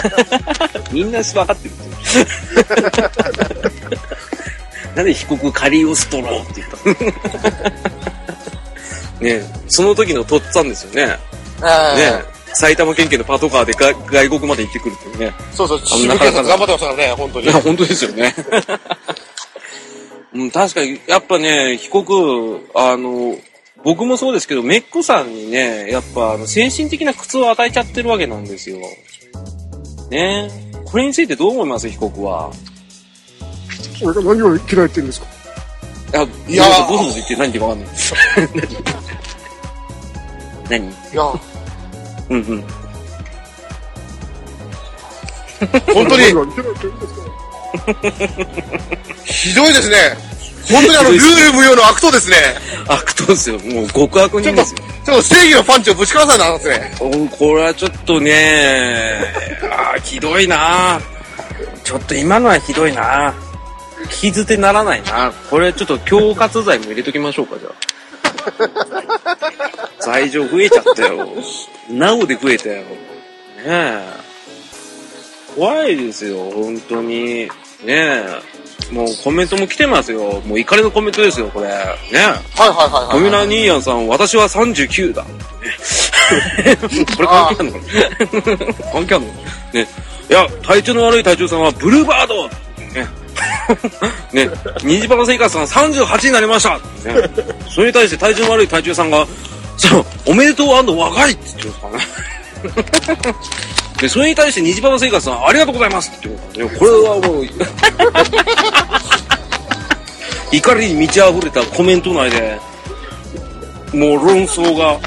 [0.93, 1.77] みんな分かってるっ
[2.65, 2.79] て。
[4.95, 7.13] なんで被告カリオストローって言ったの？
[9.21, 11.07] ねえその時のとっつぁんですよね。
[11.07, 11.19] ね
[12.55, 15.35] 埼玉県警のパトカーでが外国まで行ってくるっていうね。
[15.53, 17.61] そうそう、あの渋なかなか警察頑張ってましたからね、本当にいや、。
[17.61, 18.35] 本当ですよね。
[20.35, 23.37] うん、確かに、やっぱね、被告、あの、
[23.85, 28.79] 僕もそうですけど、メックさんにね、やっぱ、あの精神的な苦痛を与えちゃってるわけなんですよ。
[30.11, 30.51] ね。
[30.85, 31.89] これについてどう思います？
[31.89, 32.51] 被告は。
[33.99, 35.27] それが何を嫌いって言うんですか？
[36.13, 36.65] いや、いや。
[36.65, 37.95] ーボソボソ言って何言ってかわかんない。
[40.71, 40.89] 何？
[40.89, 41.23] いや、
[42.31, 42.65] うんうん。
[45.95, 46.23] 本当に
[49.29, 50.17] ひどいですね。
[50.71, 52.37] 本当にあの、ルール無用の悪党ですね。
[52.89, 53.59] 悪党ですよ。
[53.59, 54.81] もう極悪人ですよ。
[55.05, 56.97] ちょっと正義のパンチをぶちかわさないですね。
[57.01, 59.25] おこれはちょっとね、
[59.71, 61.01] あーひどいな
[61.85, 63.33] ちょっと今のはひどいな
[64.11, 67.73] 聞き捨てならないなこれちょっと恐喝罪も入れときましょうか、じゃあ。
[70.01, 71.29] 罪状増えちゃったよ。
[71.91, 72.77] なおで増えたよ。
[72.77, 72.85] ね
[73.67, 74.05] え。
[75.57, 77.45] 怖いですよ、本当に。
[77.45, 77.51] ね
[77.89, 78.58] え。
[78.93, 80.41] もうコメントも来てますよ。
[80.47, 81.67] もう怒りのコメントですよ、これ。
[81.67, 81.75] ね
[82.13, 82.17] え。
[82.19, 83.13] はいはいはいはい。
[83.13, 85.25] コミュラニーヤンさん、私は39だ。
[87.17, 88.93] これ関係あるのかな？
[88.93, 89.33] 関係あるの
[89.73, 89.89] ね。
[90.31, 92.49] いや、体調の悪い隊長さんはブルーバード
[92.95, 93.07] ね。
[94.33, 94.51] ね。
[94.83, 96.79] 虹パパ生活さん38になりました。
[96.79, 96.81] ね。
[97.69, 99.27] それに対して体調の悪い隊長さんが、
[99.77, 103.35] そう、おめでとう若いって言ってますからね。
[104.01, 106.79] で、それに対して虹パパ生活さん、ありがとうございますって言ってますからね。
[106.79, 107.47] これはもう、
[110.57, 112.59] 怒りに満ち溢れたコメント内で、
[113.93, 114.99] もう論争が、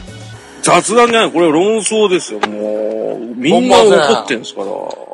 [0.62, 3.36] 雑談じゃない、これ論争ですよ、もう。
[3.36, 4.68] みんな怒ってんですから。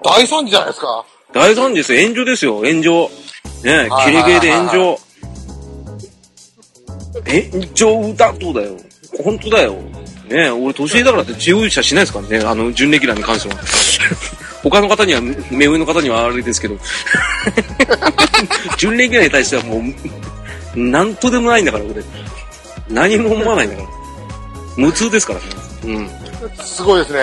[0.03, 1.05] 大惨事じゃないですか。
[1.33, 3.11] 大惨事ですよ、炎上ですよ、炎上。
[3.63, 4.99] ねはいキレゲーで炎上。
[7.25, 8.77] 炎上だとだよ。
[9.23, 9.75] 本当だよ。
[10.29, 13.61] ね俺年上だからって自由者しないですからね、あの、準レギュラーに関しては。
[14.63, 16.77] 他の方には、目上の方にはあれですけど。
[18.77, 19.81] 準レギュラーに対してはも
[20.75, 22.03] う、なんとでもないんだから、俺。
[22.89, 23.89] 何も思わないんだから。
[24.75, 25.45] 無痛ですからね。
[25.85, 26.09] うん。
[26.65, 27.19] すごいですね。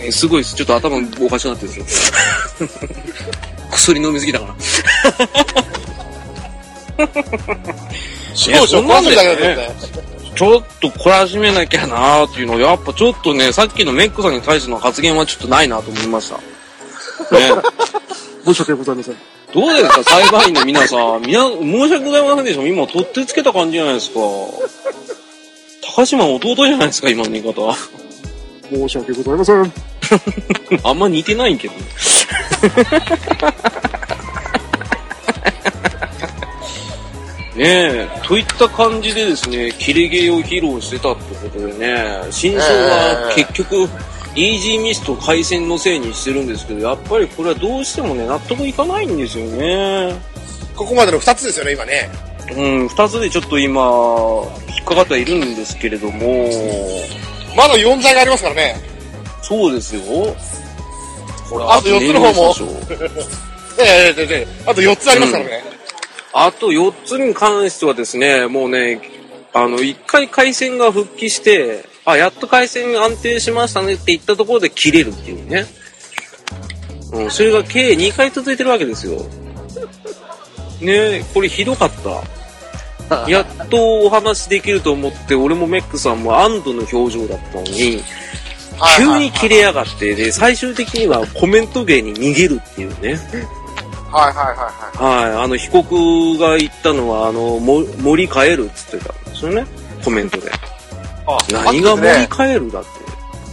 [0.00, 0.54] えすごいです。
[0.54, 2.10] ちょっと頭おかしくなってるんです
[2.62, 2.68] よ。
[3.70, 4.54] 薬飲みすぎたから。
[8.34, 10.07] 少々そんなん壊すだけだよねですね。
[10.38, 16.36] ちょっと懲らしめなきゃなーっていうのやっぱちょっとね、さっきのメックさんに対しての発言はちょっとないなと思いました。
[16.36, 16.42] ね。
[18.44, 19.16] 申し訳ございません。
[19.52, 21.22] どうですか、裁判員の皆さん。
[21.22, 22.64] みな、申し訳ございませんでした。
[22.68, 24.20] 今、取ってつけた感じじゃないですか。
[25.96, 27.74] 高島弟じゃないですか、今の言い方。
[28.70, 29.72] 申し訳ございません。
[30.84, 31.74] あんま似てないけど。
[37.58, 43.88] ねえ、といった感じでですね、キレゲーを披露してたってことでね、真相は結局、
[44.36, 50.14] イージーミスと回線のせいにしてるんですけど、やっぱりこれはどうしてもね、納得いかないんですよね。
[50.76, 52.08] ここまでの二つですよね、今ね。
[52.56, 53.82] うん、二つでちょっと今、
[54.76, 56.48] 引っかかってはいるんですけれども、
[57.56, 58.76] まだ4罪がありますからね。
[59.42, 60.02] そうですよ。
[61.50, 62.54] これあと四つの方も
[63.80, 65.77] ええええええあと4つありますからね。
[66.32, 69.00] あと4つに関してはですね、もうね、
[69.52, 75.66] あの、1回回線が復帰して、あ、やっと回線安定しましたねって言ったところで切れるっていうね。
[77.12, 79.24] うん、それが計2回続いてるわけですよ。
[80.80, 82.22] ねこれひどかった。
[83.28, 88.02] やっとお話できると思って、俺もメックさんも安堵の表情だったのに、
[88.96, 93.18] 急に切れやがって、で、最終的にはコメント芸に逃げるっていうね。
[94.10, 94.56] はいはいはい
[95.04, 95.32] はい。
[95.32, 99.66] はい、あの、被告が言ったのは、あの、も盛り替えるっつってたんですよね。
[100.04, 100.50] コメントで。
[101.26, 102.88] あ何が盛りあとですね替えるだって。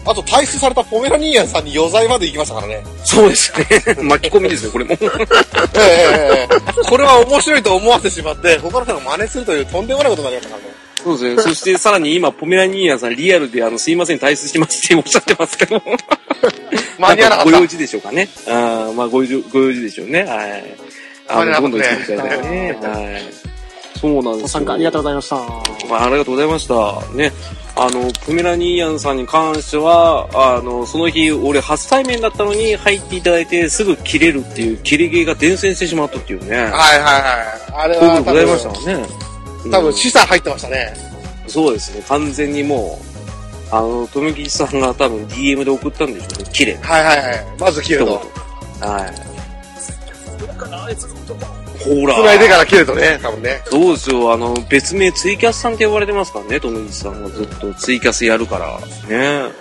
[0.08, 2.84] あと、退出されたポメラニーヤンさんに余罪まで行きましたからね。
[3.04, 3.66] そうですね。
[4.04, 4.92] 巻き込みですね、これも。
[5.00, 5.08] えええ
[5.82, 10.76] えええこれは面白いと思わせてしまって、他の人が真似するというとんでもないことになりましたからね。
[11.04, 11.42] そうですね。
[11.42, 15.82] そしてさらに今、ポメラニーヤンさんリアルで、あの、すいません、退出しますっておっしゃってますけど。
[17.00, 17.52] 間に合わなかった。
[17.52, 18.30] ご用事でしょうかね。
[18.48, 20.24] あーまあ、ご用事、ご用事でしょうね。
[20.24, 20.64] はい。
[21.28, 22.80] あの、どんどん言っていただいてね。
[22.82, 23.46] はい。
[24.00, 24.42] そうなんですよ。
[24.42, 25.36] ご参加ありがとうございました。
[25.90, 27.02] まあ、ありがとうございました。
[27.16, 27.32] ね。
[27.78, 36.56] あの、プメラニーヤンさんに関しては、あの、その日、俺初対面だったのに入っていただいて、すぐ切れるっていう、切れゲーが伝染してしまったっていうね。
[36.58, 37.00] はいはいは
[37.82, 37.84] い。
[37.84, 39.08] あれそういうは多ことございました分、もんね。
[39.72, 40.94] 多分うん資産入ってましたね。
[41.48, 42.04] そうですね。
[42.08, 43.15] 完全にもう、
[43.72, 46.50] あの、富木さんが多分 DM で送ったんでしょうね。
[46.52, 46.76] 切れ。
[46.76, 47.46] はいはいはい。
[47.60, 48.22] まず切る一と。
[48.80, 48.90] 言。
[48.90, 49.36] はい。
[51.86, 52.16] ほら。
[52.16, 53.62] 繋いでから切るとね、多分ね。
[53.66, 54.34] そうですよ。
[54.34, 58.80] あの、別名ツイキャスさんって呼ばれてますからね、富木さんはずっとツイキャスやるから。
[59.08, 59.52] ね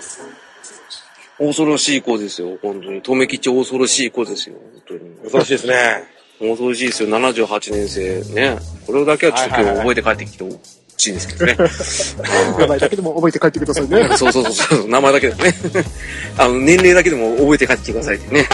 [1.39, 3.03] 恐ろしい子ですよ、本当に。
[3.03, 4.57] 留吉恐ろしい子ですよ、
[4.89, 5.17] 本当に。
[5.23, 6.05] 恐ろしいですね。
[6.39, 8.35] 恐ろしいですよ、78年生。
[8.35, 8.59] ね。
[8.87, 10.51] これだけはちょっと今日覚えて帰ってきてほ
[10.97, 11.57] しいんですけどね。
[12.59, 14.09] 名前だけでも覚えて帰ってくださいね。
[14.17, 15.55] そうそうそうそう、名前だけでもね。
[16.39, 18.47] あの、年齢だけでも覚えて帰ってきてくださいってね。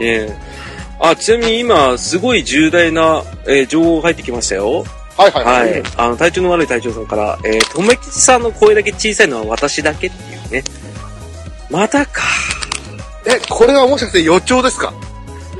[0.00, 0.36] ええ
[0.98, 4.84] あ、ちなみに今、すごい重大な、えー情報入ってきましたよ。
[5.16, 5.50] はいはいは。
[5.52, 5.82] はいい。
[5.96, 10.64] あの、体調の悪い隊長さんから、えー、とめきちさんの声だけ小さいのは私だけっていうね。
[11.70, 12.22] またか。
[13.26, 14.92] え、これはもしかして予兆ですか？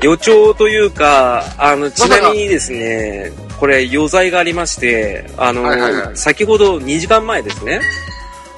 [0.01, 7.81] 予兆というか、あの、ちなみにですね、これ余罪がありまして、あの、はいはいはい先ほど2時間前ですね、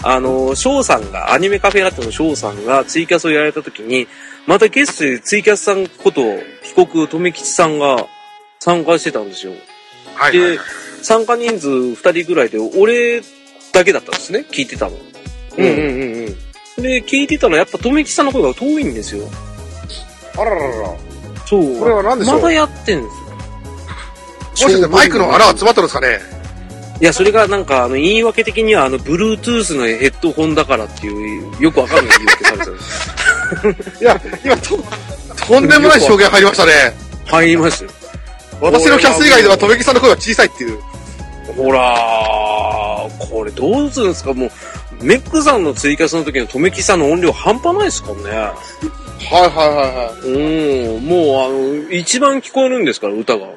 [0.04, 4.08] あの、翔さんが、アニメカフェラテの翔さんがツイキャスをやられた時に、
[4.47, 6.21] またゲストでツイキャスさんこと、
[6.63, 8.06] 被告、留吉さんが
[8.60, 9.54] 参加してたんですよ。
[9.54, 9.60] で
[10.15, 10.60] はいはいはい。、
[11.02, 13.21] 参加人数2人ぐらいで、俺
[13.73, 14.97] だけだったんですね、聞いてたの。
[15.58, 16.36] うんうんうん
[16.78, 16.82] うん。
[16.82, 19.28] で、聞いてたらやっぱ留吉さんの声が遠いんですよ。
[20.38, 21.09] あらららら。
[21.50, 21.80] そう。
[21.80, 22.36] これは何でしょう？
[22.36, 23.26] またやってんですよ。
[24.52, 26.20] もしかしてマイクの穴は詰まってるんですかね？
[27.02, 34.04] いや、それがなんか、あの、言い訳的には、あの、Bluetooth のヘッドホンだからっていう、よくわかんない言い訳されてたんです。
[34.04, 34.78] いや、今と、
[35.48, 36.74] とんでもない証言入りましたね。
[37.26, 37.92] 入りましたよ。
[38.60, 40.80] 私のキャス以外では、とめきさんの声が小さいっていう。
[41.56, 44.34] ほらー、これどうするんですか？
[44.34, 44.52] もう、
[45.02, 48.52] メックさんのツイキャスの時のとめきさんの音量半端ないですからね。
[49.19, 53.47] はいはいはいはうん、もう、あの、一番聞こえるんですから、歌が。
[53.47, 53.49] い。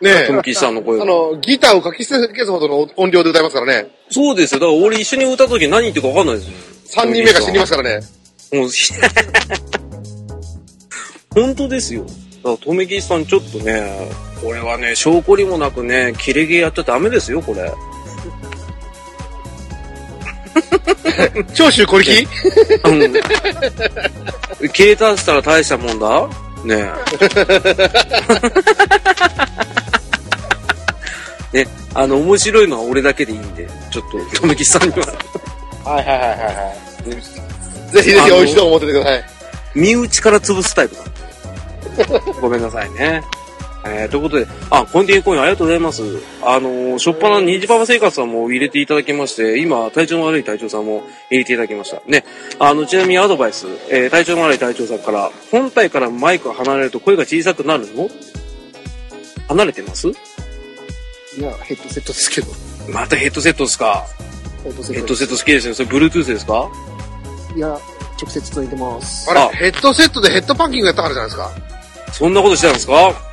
[0.00, 1.06] ねとめきさんの声あが。
[1.06, 3.90] の、ギターをかき消すほどの音量で歌いますからね。
[4.10, 4.60] そうですよ。
[4.60, 7.04] だから俺一緒に歌った時何言ってるかわかんないですよ。
[7.04, 8.06] 3人目が死にましたからね。
[8.52, 8.70] もう、
[11.34, 12.04] 本当ですよ。
[12.42, 14.08] だから、とめきさんちょっとね、
[14.42, 17.70] これはね、証拠りもなくね、切れ毛やっちゃダメですよ、これ。
[21.54, 22.26] 長州小力？
[22.84, 23.12] うん。
[24.68, 26.28] 消えたしたら大したもんだ
[26.64, 26.90] ね
[31.52, 31.64] え。
[31.64, 35.06] ね、あの、面白いのは俺だけでいいんで、ちょっと、とめきさんには、
[35.84, 36.72] はいはいはいはいは
[37.06, 37.10] い。
[37.92, 39.24] ぜひぜひ美味しいと思っててください。
[39.74, 41.02] 身内から潰すタイプだ。
[42.40, 43.22] ごめんなさいね。
[43.82, 46.02] えー、ということで、あ、コンティニューコインありがとうございます。
[46.42, 52.02] あのー、しょっぱな虹パパ生活さんも入れていただきまして、今、体調の悪い隊長さんも入れていただきました。
[52.06, 52.24] ね。
[52.58, 58.10] あの、ちなみにアドバイス、えー、体調の悪い隊長さんから、本体からマイクが離れると声が小さくなるの？
[59.48, 60.08] 離れてます？
[60.08, 60.12] い
[61.40, 62.48] や、ヘッドセットですけど。
[62.92, 64.04] またヘッドセットですか？
[64.62, 65.74] ヘッドセットヘッドセット好きですね。
[65.74, 66.68] それ、Bluetooth ですか？
[67.56, 67.68] いや、
[68.20, 69.30] 直接ついてます。
[69.30, 72.12] あれあヘッドセットでヘッドパンキングやったからじゃないですか？
[72.12, 73.29] そんなことしてたんですか？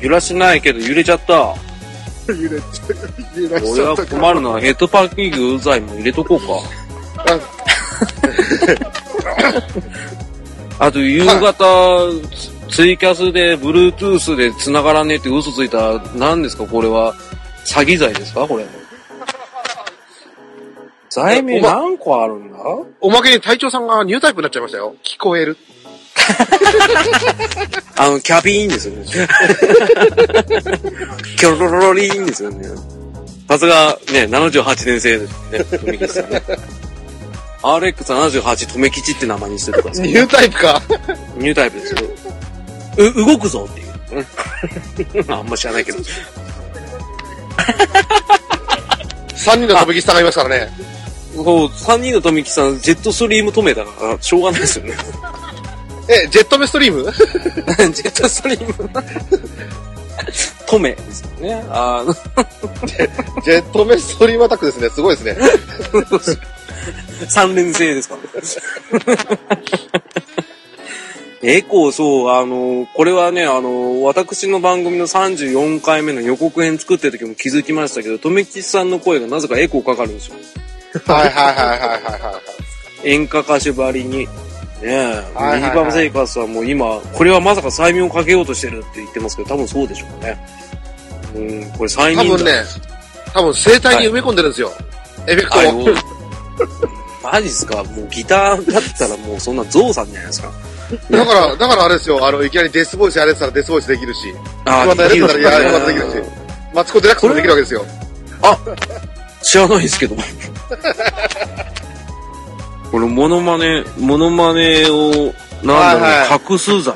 [0.00, 1.54] 揺らしないけど揺れちゃった。
[2.28, 4.20] 揺れちゃ、揺らしち俺はゃったから。
[4.20, 6.46] 困るのはヘッドパッキングうざいも入れとこうか。
[10.78, 11.52] あ と夕方、
[12.68, 17.14] ツツイキャスで Bluetooth で繋がらねえって嘘ついた、何ですかこれは？
[17.66, 18.66] 詐欺罪ですかこれ。
[21.10, 22.58] 罪名何個あるんだ？
[23.00, 24.94] おまけに隊長さんがニュータイプになっちゃいましたよ。
[25.02, 25.56] 聞こえる。
[28.00, 29.04] あの、キャビーンですよね。
[31.36, 32.68] キョロロロリーンですよね。
[33.48, 36.40] さすが、ね、78年生ですね、富吉さんね。
[37.60, 40.80] RX78 留吉って名前にしてとかですニュータイプか。
[41.38, 42.00] ニュータイプですよ。
[42.98, 43.88] う、動くぞっていう。
[45.26, 45.98] うんあんま知らないけど。
[49.34, 50.70] 3人のとめきさんがいますからね。
[51.36, 54.94] こう、3人の富吉さん、ジェットストリーム止めだから、しょうがないですよね。
[56.08, 57.04] え、ジェットメストリーム？
[57.92, 58.90] ジェットストリーム。
[60.66, 61.64] 止めですよね。
[61.70, 62.12] あの、
[63.42, 64.88] ジェットメストリームアタックですね。
[64.90, 65.36] すごいですね。
[67.26, 69.58] 3連星ですから。
[71.42, 80.36] エコー、そう、あの、これはね、あの、私の番組の34回目の予告編作ってる時も気づきましたけど、とめきちさんの声がなぜかエコーかかるんですよ。
[81.06, 82.40] はいはいはいはいはいは
[83.04, 83.08] い。
[83.08, 84.26] 演歌歌手ばりに。
[84.82, 90.38] ねえ、はいはいはいミニパパ生活はもう今、これはまさか催眠をかけようとしてるって言ってますけど、多分そうでしょうね。
[91.34, 92.52] うん、これ催眠だ多分ね、
[93.34, 94.72] 多分声帯に埋め込んでるんですよ。
[95.26, 95.72] エフェクトあを。
[95.72, 95.86] の、
[97.22, 97.82] マジっすか？
[97.84, 100.52] もうギターだったらもうそんなゾウさんじゃないですか？
[101.10, 102.26] だから、だからあれですよ。
[102.26, 104.32] あの、いきなりデスボイスやれてたらデスボイスできるし、
[104.64, 106.30] あまたやれてたらやれまたできるし、
[106.74, 107.84] マツコデラックスもできるわけですよ。
[109.42, 110.16] 知らないですけど。
[112.90, 116.94] これ、モノマネ、モノマネを、なんだろう、はいは隠す罪。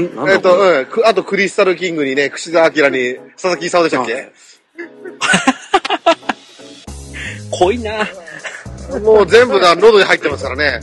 [0.00, 0.16] ん？
[0.16, 1.06] なんえっと、うんく。
[1.06, 4.32] あと、クリスタルキングにね、串田明に、佐々木勲でしたっけ？
[7.50, 8.06] 濃いな。
[9.02, 10.80] もう全部が喉に入ってますからね。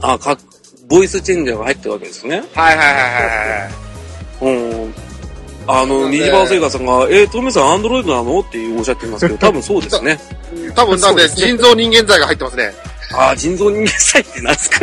[0.00, 0.36] あ、か、
[0.88, 2.42] ボイスチェンジャーが入ってるわけですね。
[2.54, 4.54] はいはいはいはいはい。
[4.56, 4.94] うん。
[5.66, 8.40] あの、ニジバーセイガさんが、えー、トメさんアンドロイドなの？
[8.40, 10.18] っておっしゃってますけど、多分そうですね。
[10.74, 12.74] 多分なんで、そうですね腎臓人間剤が入ってますね。
[13.14, 14.78] あー、腎臓人間剤って 何すか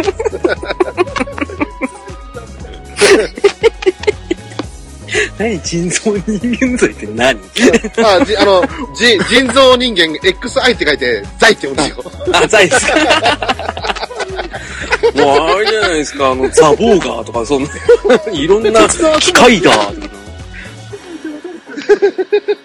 [5.38, 7.40] 何腎臓人間剤って何？
[8.06, 8.64] あ、じあの、
[8.96, 11.90] じ腎臓人間 XI って書いて、剤って読むんです
[12.30, 12.34] よ。
[12.34, 12.96] あ、剤ですか
[15.16, 17.70] もうあれじゃないですか、あの、ザボーガーとか、そんな、
[18.32, 18.88] いろんな、
[19.20, 19.72] 機械だ。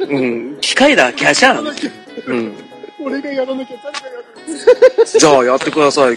[0.08, 1.90] うん、機械だ、キャシャー。
[2.26, 2.52] うん。
[3.00, 4.24] 俺がやらなきゃ誰がやる
[5.18, 6.12] じゃあ、やってください。
[6.12, 6.16] え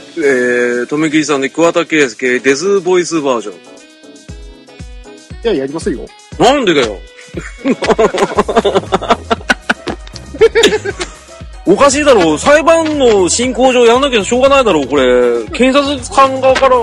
[0.84, 3.56] ー、とめきりさんで桑田佳祐、デズボイスバージョン。
[3.56, 3.60] い
[5.44, 6.06] や、やりますよ。
[6.40, 6.98] なんでだよ。
[11.66, 12.40] おかしいだろう。
[12.40, 15.44] 裁判の進行上やんなきゃしょうがないだろう、これ。
[15.48, 16.78] 検察官側から、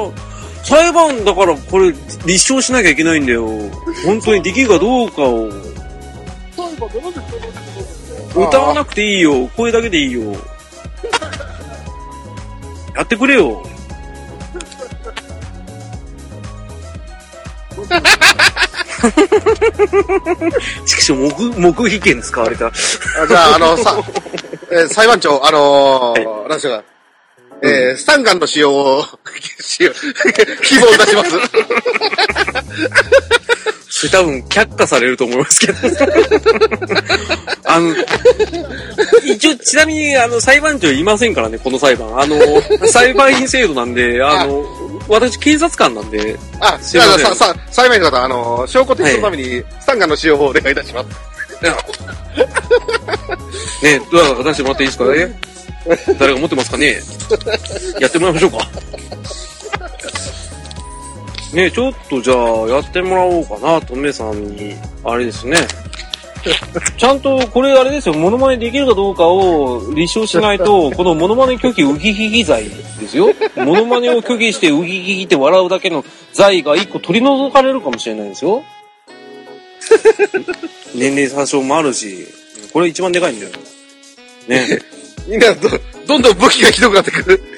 [0.63, 1.93] 裁判だからこれ、
[2.27, 3.49] 立証しなきゃいけないんだよ。
[4.05, 5.51] 本当にできるかどうかを。
[6.55, 7.21] そういえば、どうで
[8.35, 9.49] 歌わなくていいよ。
[9.57, 10.21] 声だけでいいよ。
[12.97, 13.65] やってくれよ。
[20.87, 22.67] しかし、黙、黙秘権使われた。
[22.67, 22.73] あ
[23.29, 23.97] じゃあ、あの、さ、
[24.71, 26.85] えー裁判長、あのー、なんでしょうか。
[27.63, 29.05] えースタンガンの使用を、
[29.63, 31.31] 希望いたします。
[34.07, 35.79] それ多分却下されると思いますけど。
[37.75, 37.95] あの、
[39.25, 42.21] 一応、ちなみに、あの、裁判長いませんからね、この裁判。
[42.21, 42.37] あの、
[42.87, 44.65] 裁判員制度なんで、 あの、
[45.09, 51.35] 私、警察官なんで、あ、すいませんさ、さ、裁判員の方、あのー、証拠提出のために、スタンガンの使用をお願いいたします。
[53.83, 55.39] ね、ドア出してもらっていいですかね？
[56.19, 57.01] 誰が持ってますかね？
[58.01, 58.59] やってもらいましょうか。
[61.53, 62.37] ねちょっとじゃあ、
[62.69, 64.75] やってもらおうかな、とめさんに。
[65.05, 65.57] あれですね。
[66.97, 72.65] ちゃんと、これあれですよ、モノマネできるかどうかを立証しないと、 このモノマネ拒否ウギヒヒ罪
[73.01, 73.33] ですよ。
[73.57, 78.63] モノマネを拒否してウギヒヒって笑うだけの罪が一個取り除かれるかもしれないですよ。
[80.95, 82.27] 年齢詐称もあるし、
[82.73, 83.53] これ一番でかいんだよ。
[84.49, 84.81] ね。
[85.27, 85.69] みんなど、
[86.07, 87.54] どんどん武器がひどくなってくる。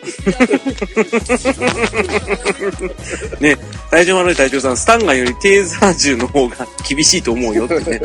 [3.40, 3.56] ね、
[3.90, 8.00] 体調悪い隊長さん、スタンガンよりテーザー銃の方が厳しいと思うよってね。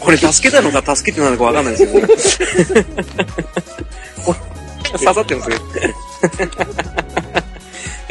[0.00, 2.08] これ助けたのか助けてないのかわかんないですよね。
[4.24, 4.38] これ
[4.98, 5.56] 刺さってますね。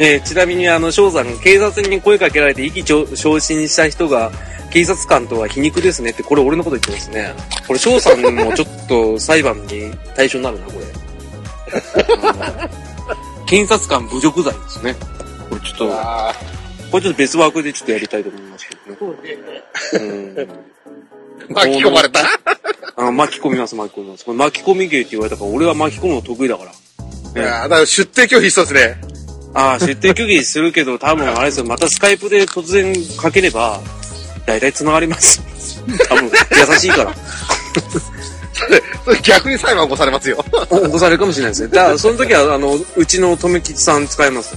[0.00, 3.06] えーちなみにあの、翔さん、警察に声かけられて意気昇
[3.38, 4.32] 進した人が、
[4.70, 7.34] 警察官とは皮肉ですねって、これ俺のこと言ってますね。
[7.66, 10.86] これ翔さんもちょっと裁判に対象になるな、これ。
[13.50, 14.94] 検察官侮辱罪ですね。
[15.48, 16.32] これちょっと、あ
[16.92, 19.28] これちょっと別枠でちょっとやりたいと思いますけどね。
[19.94, 21.52] うん。
[21.52, 22.20] 巻き込まれた。
[22.96, 24.24] あ巻き込みます、巻き込みます。
[24.24, 26.70] これ巻き込み芸って言われたから、俺は巻き込むの得意だから。
[26.70, 29.00] いやだから出廷拒否しそうですね。
[29.54, 33.80] ああ、出廷拒否するけど、多分あれですよ、またスカイプで突然かければ、
[34.46, 35.42] だいたい繋がります。
[36.08, 37.14] 多分、優しいから。
[39.04, 40.44] それ、逆に裁判起こされますよ。
[40.44, 41.68] 起こされるかもしれないですね。
[41.68, 44.56] だから、その時は、あの、うちの留吉さん使います。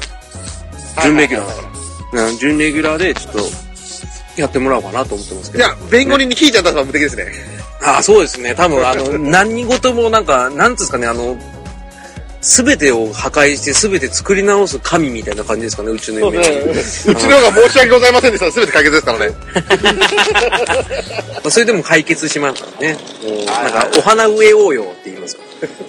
[1.01, 1.67] 準レギュラーだから。
[1.67, 3.39] うん準レギュラーで、ちょっと、
[4.35, 5.63] やってもらおうかなと思ってますけど。
[5.63, 7.25] いや、弁護人に聞いちゃったのは無敵ですね。
[7.81, 8.53] ああ、そうですね。
[8.55, 11.37] 多分、あの、何事もなんか、なんつうんですかね、あの、
[12.43, 16.43] すべてを破壊して、すべて作り直す神みたいな感じですかね、うちの夢は。
[16.43, 18.51] うちの方が申し訳ございませんでした。
[18.51, 19.31] すべて解決ですからね。
[21.35, 22.97] まあそれでも解決しますからね。
[23.45, 25.43] なんか、お花植えようよって言いますか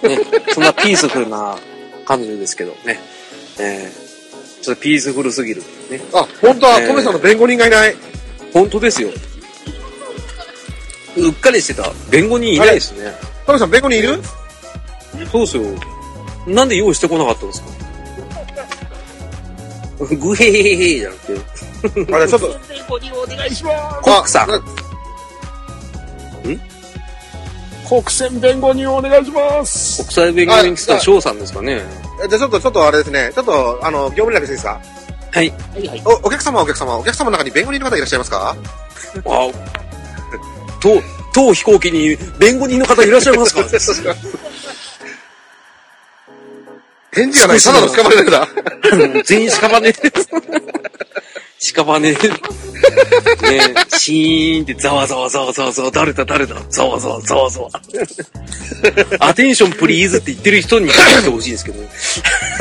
[0.05, 0.09] ら。
[0.11, 0.21] ね。
[0.55, 1.59] そんなピースフルな
[2.07, 3.01] 彼女ですけどね。
[3.59, 6.01] えー、ちょっとピースフルすぎるね。
[6.13, 7.97] あ、本当は、えートメさんの弁護人がいない。
[8.53, 9.09] 本当ですよ。
[11.17, 11.91] うっかりしてた。
[12.11, 13.13] 弁護人いないですね。
[13.45, 14.23] トメさん弁護人いる？
[15.33, 15.63] そうですよ。
[16.47, 17.69] なんで用意してこなかったんですか？
[20.17, 21.27] グヘヘヘヘじゃなく
[22.07, 22.15] て。
[22.15, 22.49] あれ、ちょっと。
[22.49, 24.01] 弁護人お願いします。
[24.03, 24.63] コックさんあな
[27.89, 30.03] 国選弁護人お願いします。
[30.03, 31.83] 国際弁護人って翔さんですかね。
[32.29, 33.31] じゃあちょっと、ちょっとあれですね。
[33.35, 34.81] ちょっと、あの、業務連絡していいですか？
[35.33, 35.51] はい。
[35.51, 36.03] はいはい。
[36.07, 38.57] お、お客様、お客様、お客様の中に弁護人の方いらっしゃいますか？
[39.27, 39.49] あ、
[40.81, 41.03] 当、
[41.35, 43.63] 当飛行機に弁護人の方いらっしゃいますか？
[47.15, 47.59] 返事がない。
[47.59, 48.49] ただの捕まりだけだ。
[49.25, 49.93] 全員屍。
[51.73, 52.01] 屍。
[52.01, 52.19] ね、
[53.89, 57.71] シーンってざわざわざわざわざわ、誰だ誰だ、ざわざわざわざわ。
[59.21, 61.89] アテンションプリーズって言ってる人に書いてほしいですけどね。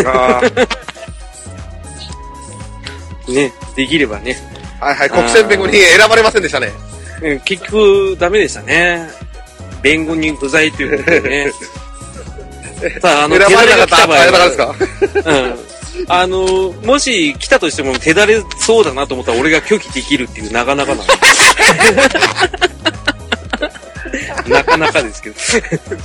[0.05, 0.67] あー
[3.33, 4.37] ね、できればね。
[4.79, 6.71] はいはい、国選弁護人選ばれませんでしたね。
[7.21, 9.09] うん結局、ダメでしたね。
[9.81, 11.51] 弁護人不在ということでね。
[13.01, 14.75] さあ、あの、選ばれなかったらですか？
[15.25, 15.55] うん。
[16.07, 21.03] あの、もし来たとしても手だれそうだなと思ったら俺が拒否できるっていうなかなかな。
[24.47, 25.35] なかなかですけど。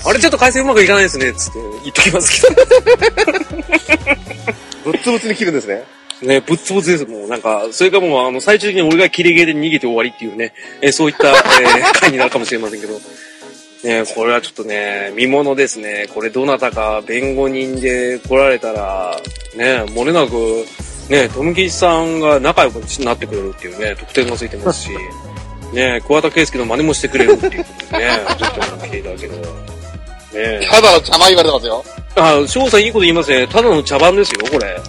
[0.05, 2.49] あれちょっと回線うまくいかないですね、つって言っときますけ
[4.85, 5.83] ぶっつぶつに切るんですね。
[6.23, 6.29] ど。
[6.29, 7.05] ね、ぶっつぶつです。
[7.07, 13.01] もうなんか、それかもうあの、最終的に俺がキレゲーで逃げて終わりっていうね、えーそういった、えー回になるかもしれませんけど。
[13.85, 16.09] ね、これはちょっとね、見物ですね。
[16.13, 19.17] これどなたか弁護人で来られたら、
[19.57, 20.65] ね、漏れなく、
[21.09, 24.91] ね、富木さんが仲良くなってくれるっていうね、特典がついてますし、
[25.73, 29.37] ね、桑田佳祐の真似もしてくれるっていうことでね、ちょっと来ていただければ。
[30.35, 31.85] ねただの邪魔言われてますよ。
[32.17, 33.47] あ、翔さんいいこと言いますね。
[33.47, 34.81] ただの茶番ですよ、これ。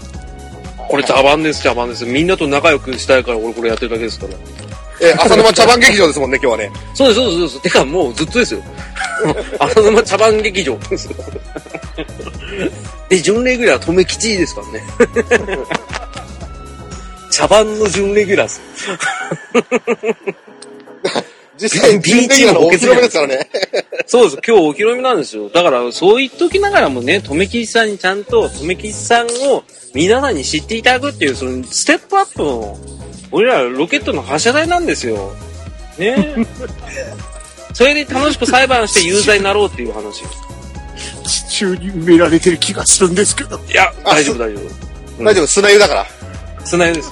[0.89, 2.05] これ茶番です、茶番です。
[2.05, 4.33] みんなと仲良くしたいから俺これやってるだけですから。
[5.01, 6.71] えー、浅沼茶番劇場ですもんね、今日はね。
[6.93, 7.61] そうです、そうです、そうです。
[7.61, 8.63] てかもうずっとですよ。
[9.59, 11.15] 浅沼茶番劇場ですよ。
[13.09, 14.83] で、準レギュラー、留吉ですからね。
[17.31, 18.61] 茶番の準レギュラーです。
[21.61, 23.49] 実際、ビーチのお披露目ですからね。
[24.05, 24.41] そうです。
[24.47, 25.49] 今日お披露目なんですよ。
[25.49, 32.77] だから、そう言っときながらもね、留吉さんにちゃんと、留吉さんを皆さんに知っていただくっていう、その、ステップアップの、
[33.31, 35.33] 俺らロケットの発射台なんですよ。
[35.97, 36.35] ね
[37.73, 40.23] それで楽しく裁判して有罪になろうっていう話。
[41.23, 43.59] 地中に埋められてる気がするんですけど。
[43.71, 45.23] いや、大丈夫、大丈夫。
[45.23, 46.07] 大丈夫、砂湯だから。
[46.65, 47.09] 砂湯です。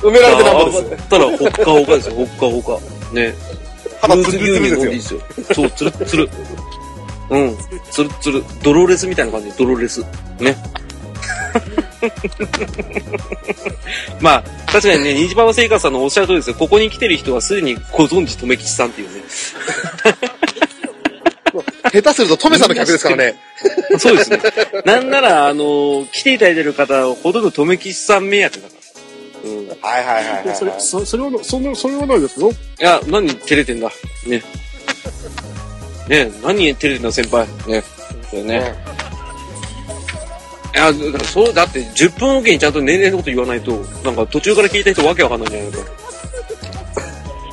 [0.00, 1.08] 埋められてなんぼです。
[1.08, 2.97] たら、ほっかほかですよ、ほっかほか。
[3.12, 3.34] ね。
[4.00, 5.20] 肌フルーツつるつる牛乳飲んですよ。
[5.54, 6.28] そう、つるつる。
[7.30, 7.56] うん。
[7.90, 8.44] つるつる。
[8.62, 10.00] ドロレスみたいな感じで、ドロレス。
[10.40, 10.56] ね。
[14.20, 16.56] まあ、確かにね、虹パパ生活さんのおっしゃる通りですよ。
[16.56, 19.22] ここに来てる人はすでにご存知、留吉さんっていうね。
[21.90, 23.36] 下手するとトメさんの客ですからね。
[23.98, 24.40] そうですね。
[24.84, 28.77] なんなら、あの、来ていただいてる方、ほとんど留吉さん目当てだから。
[29.44, 29.66] うん。
[29.66, 30.80] いはいはいはいはいそれはい。
[30.80, 32.50] そそれは、そんな、それはないですよ。
[32.78, 33.90] や、何照れてんだ。
[34.26, 34.42] ね。
[36.08, 37.46] ね何照れてんだ、先輩。
[37.66, 37.82] ね。
[38.30, 38.74] そうね。
[40.74, 43.72] いや、だからそう、だって10分おきにちゃんと年齢のこと言わないと、
[44.04, 45.78] なんか途中から聞いた人わけわかんないんじゃないか。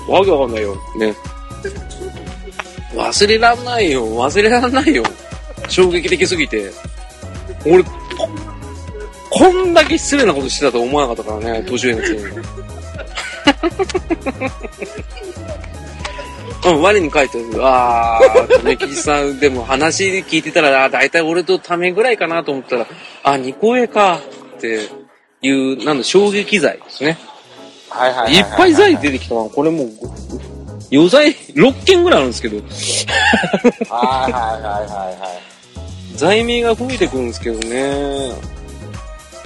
[0.07, 0.75] わけわかんないよ。
[0.97, 1.15] ね。
[2.93, 4.05] 忘れらんないよ。
[4.07, 5.03] 忘れらんないよ。
[5.67, 6.71] 衝撃的すぎて。
[7.65, 7.83] 俺、
[9.35, 12.21] こ、こんだけ失礼なことしてたと思わなかったからね、年上のくせに。
[16.65, 17.45] うん、我に書いてる。
[17.61, 22.87] あー、めきじさん、でも話聞いてたら、あだいたい俺とためぐらいかなと思ったら、
[23.23, 24.19] あ、ニコエか、
[24.57, 24.89] って
[25.41, 27.17] いう、なんだ、衝撃罪ですね。
[27.89, 29.49] はいはいいっぱい罪出てきたな。
[29.49, 29.89] これもう、
[30.91, 36.15] 余罪6件ぐらいあるんですけど、はいはいはいはいはい。
[36.17, 38.54] 罪名が増えてくるんですけどね。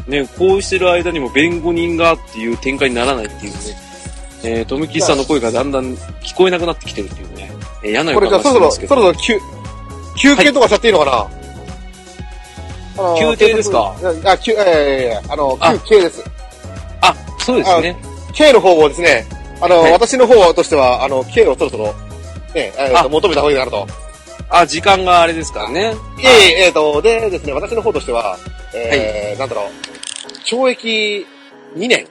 [0.10, 3.60] ね、こうしてる間にも弁護人がっていう展開にならないっていうね。
[4.44, 7.52] えー、富吉さんの声がだんだん聞こえなくなってきてるっていうね。
[7.84, 8.90] えー嫌な予これじゃ感あそろそろ、がしてますけど。
[8.90, 9.40] そろそろ休、
[10.18, 11.12] 休憩とかしちゃっていいのかな、
[12.98, 13.96] あの休憩ですか？
[14.26, 16.24] あ、休、えー、あの、あ休憩です。
[17.02, 17.96] あ、そうですね。
[18.34, 19.26] K の方をですね、
[19.62, 21.94] あの、はい私の方としては、あの、K をそろそろ、ね、
[22.56, 23.88] えー求めた方がいいかなと。
[24.50, 25.94] あ、時間があれですからね。
[26.18, 28.38] いえいえ、えーと、でですね、私の方としては、
[28.74, 29.66] えー、なんだろう、
[30.46, 31.26] 懲役
[31.76, 32.08] 2年。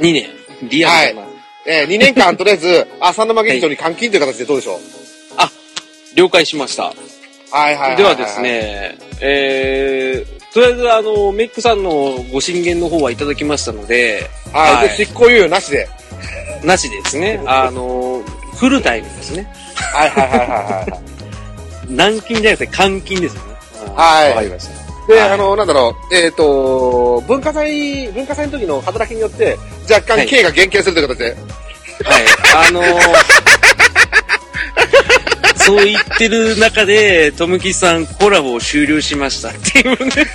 [0.00, 0.26] 2年。
[0.68, 1.28] リアルだな。
[1.66, 4.80] えー、2年間とりあえず、浅沼劇場に監禁という形でどうでしょう？
[6.14, 6.84] 了解しました。
[6.84, 7.96] はいはいはいいい。
[7.96, 8.40] ではです。
[8.40, 14.74] ね、えー、とりあえずあの、メックさんのご進言の方はいただきましたので、はい。
[14.74, 15.88] はいで、執行猶予なしで。
[16.64, 17.40] なしですね。
[17.46, 18.22] あの、
[18.56, 19.46] フルタイムですね。
[19.76, 21.02] はいはいはいはいはい。
[21.92, 23.40] 軟禁じゃなくて監禁ですね。
[23.94, 24.81] はいわかりました。
[25.06, 29.58] で、はいあの、なんだろう、えっ、と、文化祭、文化祭の時の働きによって、
[29.90, 31.36] 若干はい K が減刑するという形で、はい。
[32.68, 32.86] あのー
[35.64, 40.26] そう言ってる中で、トムキさんコラボを終了しましたっていうね。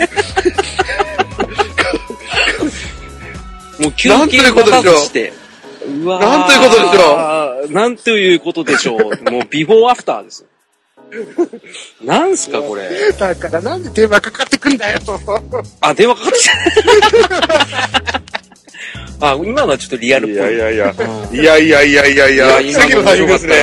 [3.80, 5.34] もう休憩いうことでしょうが外して。
[5.88, 7.11] うわーなんということでしょ
[7.70, 9.32] うなんということでしょう。
[9.32, 10.45] もうビフォーアフターです。
[12.03, 13.12] なんすかこれ。
[13.14, 14.99] だからなんで電話かかってくんだよ。
[15.82, 18.22] あ、電話かかってきた。
[19.20, 20.45] あ、今のはちょっとリアルっいぽい。
[20.45, 20.93] やいやいや。
[21.32, 23.55] いやいやいやいやいや、奇跡のタイミングですね。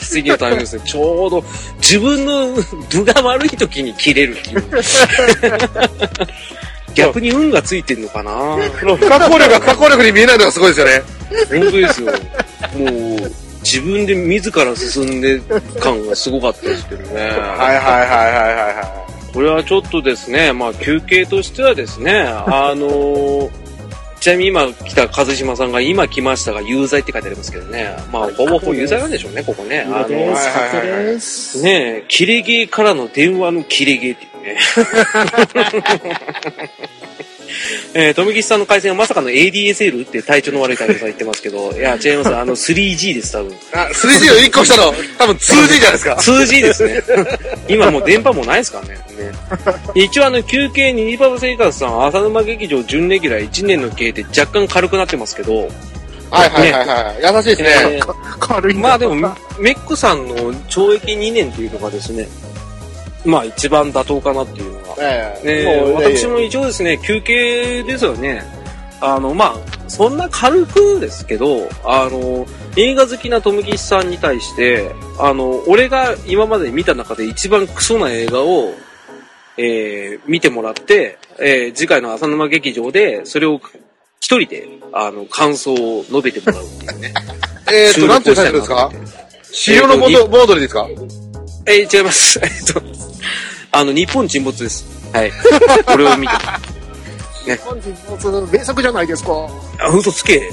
[0.00, 0.82] 奇跡のタイミングですね。
[0.84, 1.44] ちょうど
[1.80, 2.54] 自分の
[2.90, 4.64] 部が悪い時に切れるっていう。
[6.94, 11.02] 逆に運がついてんのかなこの不可抗力が不可抗力に見えないのがすごいですよね。
[11.48, 12.12] 本当ですよ。
[12.76, 13.32] もう、
[13.62, 15.40] 自分で自ら進んで
[15.80, 17.14] 感がすごかったですけどね。
[17.14, 23.50] はいはいはいはいはいはこれはちょっとですね、まあ休憩としてはですね、あのー
[24.20, 27.96] ちなみに今来た和島さんが今来ましたが有罪って書いてありますけどね。
[28.12, 29.80] まあほぼほぼ有罪なんでしょうね、ここね。
[29.80, 30.48] あのはいです。
[30.48, 31.62] はいはいはい勝です。
[31.62, 31.70] ね
[32.02, 34.58] え、キレゲーからの電話のキレゲーっていうね。
[37.94, 42.36] えー、富吉さんの回線はまさかの ADSL って体調の悪い体調さん言ってますけど、いや、違います。
[42.36, 43.52] あの、3G です、多分。
[43.52, 43.56] い。
[43.72, 46.14] あ、3G を1個したの、多分 2G じゃないですか。
[46.14, 47.02] 2G ですね。
[47.68, 48.94] 今もう電波もないですからね。
[48.94, 49.00] ね
[49.94, 55.68] 一応あの、休憩にニパパ生活さん、浅沼劇場準レギュラー1年の経営で若干軽くなってますけど、
[56.30, 57.34] はいはいはいはい。
[57.34, 57.96] 優しいですね。
[57.96, 59.14] えー軽いまあでも、
[59.58, 60.34] メックさんの
[60.64, 62.26] 懲役2年っていうのがですね、
[63.24, 64.94] まあ一番妥当かなっていうのが。
[64.98, 68.42] えねえもう私も一応ですね、休憩ですよね。
[69.02, 72.46] あの、まあ、そんな軽くですけど、あの、
[72.76, 78.74] 映画好きな富吉さんに対して、あの、俺が今まで見た中で一番クソな映画を、
[79.56, 83.60] えー見てもらって、えー次回の浅沼劇場で、それを
[84.20, 87.12] 一人で、あの、感想を述べてもらうっていうね。
[87.72, 88.90] えーっと、なんていうタイトルですか？
[89.52, 90.86] 資料のボード、ボードでですか？
[91.66, 92.38] えー違います。
[92.44, 92.80] えっと、
[93.72, 94.84] あの、日本沈没です。
[95.12, 95.32] はい。
[95.86, 96.34] これを見て。
[97.64, 99.32] 本日の名作じゃないですか。
[99.78, 100.50] あ、嘘つけ。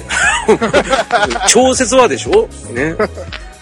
[1.50, 2.48] 超説はでしょ？
[2.72, 2.96] ね。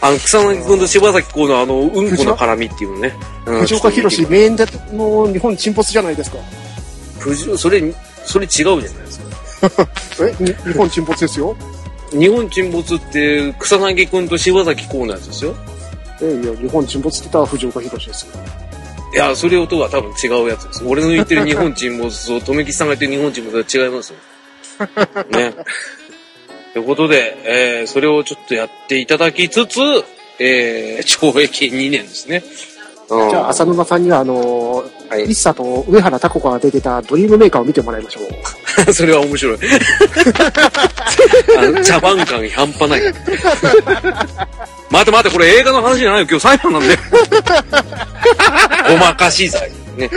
[0.02, 3.14] あの、草薙君と柴咲コウのあの、うんこの絡みっていうのね。
[3.48, 6.38] うん藤岡弘名演者の日本沈没じゃないですか。
[7.20, 7.82] 藤それ、
[8.26, 9.88] それ違うじゃないですか。
[10.40, 10.44] え？
[10.44, 11.56] に日本沈没ですよ。
[12.12, 15.56] 日本沈没って、草薙君と柴咲コウのやつですよ。
[16.22, 18.28] えいや、日本沈没って言ったら藤岡弘ですよ。
[19.16, 20.84] いや、それとは多分違うやつです。
[20.86, 24.20] 俺の言ってる日本沈没と、留吉さんが言ってる日本沈没は違いますよ。
[25.32, 25.54] ね。
[26.74, 29.80] ということで、えー、それをちょっとやっていただきつつ、
[30.38, 32.44] えー、懲役2年ですね。
[33.10, 38.22] うんじゃあ、浅沼さんには、あのー、はい一茶と上原タコ子が出てたドリームメーカーを見てもらいましょ
[38.88, 38.90] う。
[38.94, 39.60] それは面白い。
[41.58, 43.02] あの茶番感半端ない。
[44.90, 46.28] 待て待て、これ映画の話じゃないよ。
[46.30, 46.98] 今日裁判なんで。
[48.90, 49.85] ごまかし罪。
[49.96, 50.10] ね。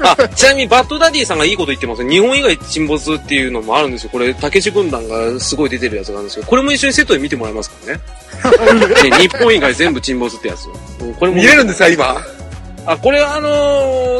[0.00, 4.10] あ、ちなみにバッドダディさんがいいこと言ってますよ日本以外沈没っていうのもあるんですよ。
[4.10, 6.44] これ、竹志軍団がすごい出てるやつがあるんですよ。
[6.46, 8.02] これも一緒にセットで見てもらえますからね。
[9.10, 10.66] ね日本以外全部沈没ってやつ。
[11.02, 12.16] うんこれも見れるんですか、今？
[12.86, 13.48] あ、これはあの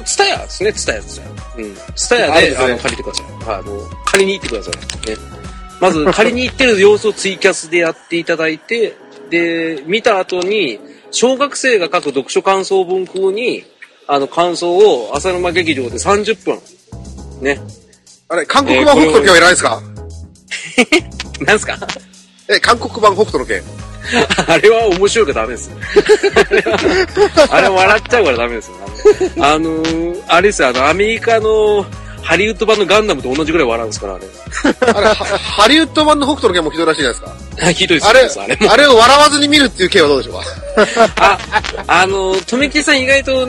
[0.00, 1.30] ー、ツタヤですね、ツタヤ、ツタヤ。
[1.56, 1.74] うん。
[1.94, 3.26] ツタヤで、ねあの、借りてください。
[3.46, 5.10] あの、借りに行ってください。
[5.10, 5.16] ね。
[5.80, 8.96] まず、 借りに行ってる様子をツイキャスでやっていただいて、
[9.30, 10.80] で、見た後に、
[11.12, 13.64] 小学生が書く読書感想文風に、
[14.08, 16.58] あの、感想を浅沼劇場で30分。
[17.40, 17.60] ね。
[18.28, 19.82] あれ、韓国版北斗の拳はいらないですか？
[21.46, 21.76] なんすか？
[22.48, 23.62] え、韓国版北斗の拳。
[24.46, 25.70] あれは面白いからダメです。
[26.36, 26.78] あれは、
[27.50, 28.74] あれは笑っちゃうからダメですよ。
[29.40, 31.84] あのー、あれですよ、あの、アメリカの
[32.22, 34.24] ハリウッド版のガンダムと同じぐらい笑うんですから、あれ。
[34.92, 37.45] あれ、はハリウッド版の北斗の拳もひどいらしいじゃないですか。
[37.74, 38.72] ひどいですあれ、あれも。
[38.72, 41.08] あれを笑わずに見るっていう件はどうでしょうか？
[41.16, 41.38] あ、
[41.86, 43.46] あの、とめきさん意外と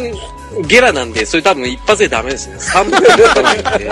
[0.68, 2.56] ゲラなんで、それ多分一発でダメですね。
[2.58, 3.70] 3分かかないんで。
[3.86, 3.90] うん。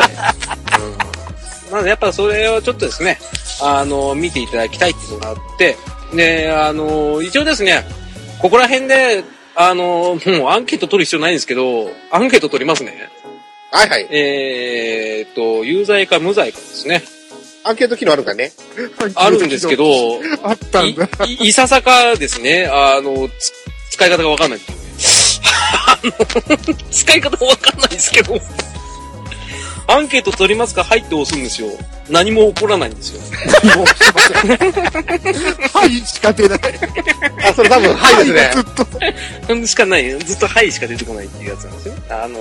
[1.71, 3.19] なのでやっぱそれをちょっとですね、
[3.61, 5.77] あの、見ていただきたいっていうのがあって、
[6.13, 7.85] で、あの、一応ですね、
[8.39, 9.23] ここら辺で、
[9.55, 13.09] あの、もうアンケート取る必要ないんですけど、アンケート取りますね。
[13.71, 14.07] はいはい。
[14.09, 17.03] えーっと、有罪か無罪かですね。
[17.67, 18.51] アンケート機能あるからね。
[19.15, 19.75] あるんですけ。
[19.75, 21.09] ど、あったんだ。
[21.25, 23.51] い、いいささかですね、あの、つ
[23.91, 24.59] 使い方がわかんない。
[25.87, 26.13] あの、
[26.91, 28.39] 使い方もわかんないですけど、
[29.87, 30.83] アンケート取りますか？
[30.83, 31.69] はいって押すんですよ。
[32.09, 33.21] 何も起こらないんですよ。
[33.75, 36.59] もうしてませんはい、しか出ない。
[37.49, 38.51] あ、それ多分、はいですね。
[38.53, 39.67] ずっと。
[39.67, 40.09] しかない。
[40.19, 41.95] ずっとはいしか出てこないっていうやつなんですよ。
[42.09, 42.37] あの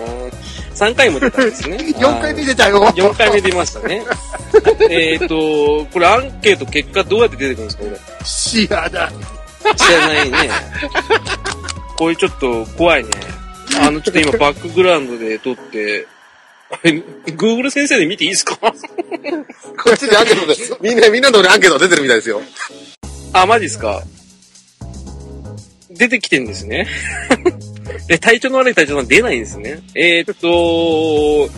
[0.74, 1.76] 3回も出たんですね。
[1.96, 2.84] 4回目出たよ。
[2.88, 4.02] 4回目出ましたね。
[4.90, 7.98] えっと、これアンケート結果どうやって出てくるんですかこれ？
[8.24, 9.12] 知らない。
[9.76, 10.50] 知らないね。
[11.96, 13.10] これちょっと怖いね。
[13.80, 16.06] あの、ちょっと今バックグラウンドで撮って、
[16.74, 16.92] これ
[17.36, 18.56] Google 先生で見ていいですか？
[18.62, 18.72] こ
[19.92, 20.54] っちにアンケートで、
[20.88, 22.40] みんな、みんなのアンケート出てるみたいですよ。
[23.32, 24.02] あ、マジですか？
[25.90, 26.88] 出てきてんですね。
[28.08, 29.80] で、体調の悪い体調は出ないんですね。
[29.94, 31.48] えーっと、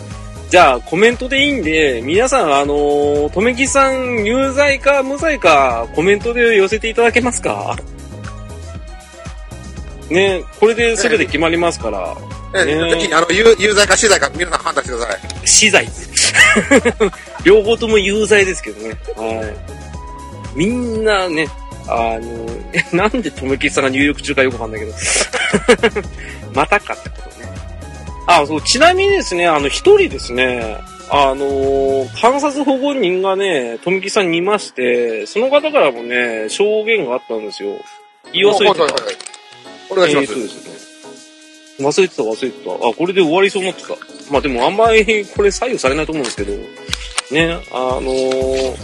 [0.49, 7.77] じゃあ、コメントでいいんで、皆さん、あのー、とめきさん、有罪か無罪か、コメントで寄せていただけますか？
[10.09, 12.15] ね、これで全て決まりますから、
[12.61, 15.47] えねぜひ、あの、有有罪か死罪か皆さん判断してください。
[15.47, 15.87] 死罪。
[17.43, 18.95] 両方とも有罪ですけどね。
[19.15, 20.57] はい。
[20.57, 21.47] みんなね、
[21.87, 24.93] あの、えなんでとめきさんが入力中かよくわかんないけど。
[26.53, 27.51] またかってことね。
[28.27, 30.77] あ、そう、ちなみにですね、あの、一人ですね、
[31.09, 37.69] あの観察保護人がね、とめきさんにいまして、その方からもね、証言があったんですよ。
[38.33, 38.83] 言い忘れてた。
[39.89, 40.33] お願いします。
[40.33, 40.86] えーそうですね。
[41.79, 42.71] 忘れてた忘れてた。
[42.73, 43.89] あ、これで終わりそうになってた。
[44.31, 46.53] まあでもあんまりこれ左右されないと思うんですけど、
[47.31, 48.75] ね、あのー、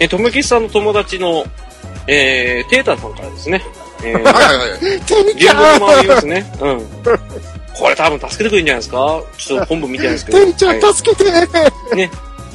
[0.00, 1.44] え、とめきさんの友達の、
[2.06, 3.62] えー、テータさんからですね、
[4.02, 5.00] えー、 はいはいはい。
[5.02, 6.52] テミ現場に回りますね。
[6.60, 6.86] うん。
[7.74, 9.22] これ多分助けてくれるんじゃないですか？
[9.36, 10.38] ちょっと本部見てないですけど。
[10.38, 11.24] テミちゃはいん、助けて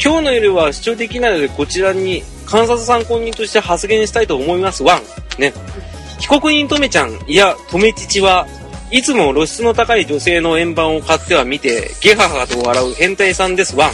[0.04, 4.82] 今日の夜は視聴できないので、こちらに観察参考人として発言したいと思います。
[4.84, 5.02] ワン。
[5.38, 5.54] ね。
[6.20, 8.48] 被告人とめちゃん、いや、とめ父は
[8.92, 13.78] いつも露出の高い女性の円盤を買っては見て、ゲハハと笑う変態さんです。
[13.78, 13.92] ワン。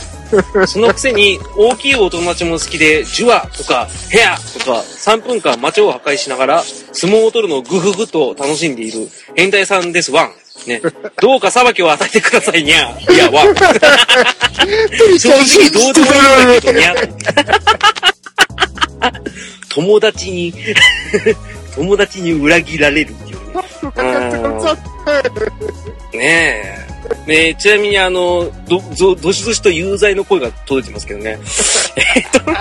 [0.67, 10.11] そのくせに、大きいお友達も好きで、ジュワとか、ヘアとか、3分間街を破壊しながら、相撲を取るのをグフグと楽しんでいる変態さんです。
[10.11, 10.31] ワン。
[10.67, 10.81] ね。
[11.21, 12.89] どうか裁きを与えてくださいにゃ。
[13.09, 13.53] いや、ワン。
[15.19, 16.95] 正直どうでもいいんだけどにゃ。
[19.69, 20.51] 友達に、
[21.77, 23.43] 友達に裏切られるっていうね。
[23.83, 23.91] うん
[26.17, 26.25] ね
[26.73, 26.75] え。
[27.27, 31.37] ねえ、ちなみにあの、ど、ど、どしどしと有罪の声が届いてますけどね。
[31.95, 32.39] えっと。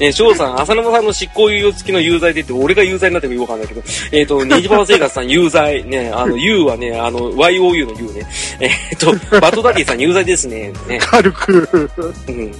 [0.00, 5.84] ねえ、翔さん、浅沼さんの執行猶予付きの有罪でって、俺が有罪になってもよくわかんないけど、えっ、と、ネジババ生活さん有罪。
[5.84, 8.26] ねあの、U はね、あの、YOU の U ね。
[8.58, 10.72] えっ、と、バトダディさん有罪ですね。
[10.88, 10.98] ね。
[10.98, 11.88] 軽く。
[12.26, 12.52] うん。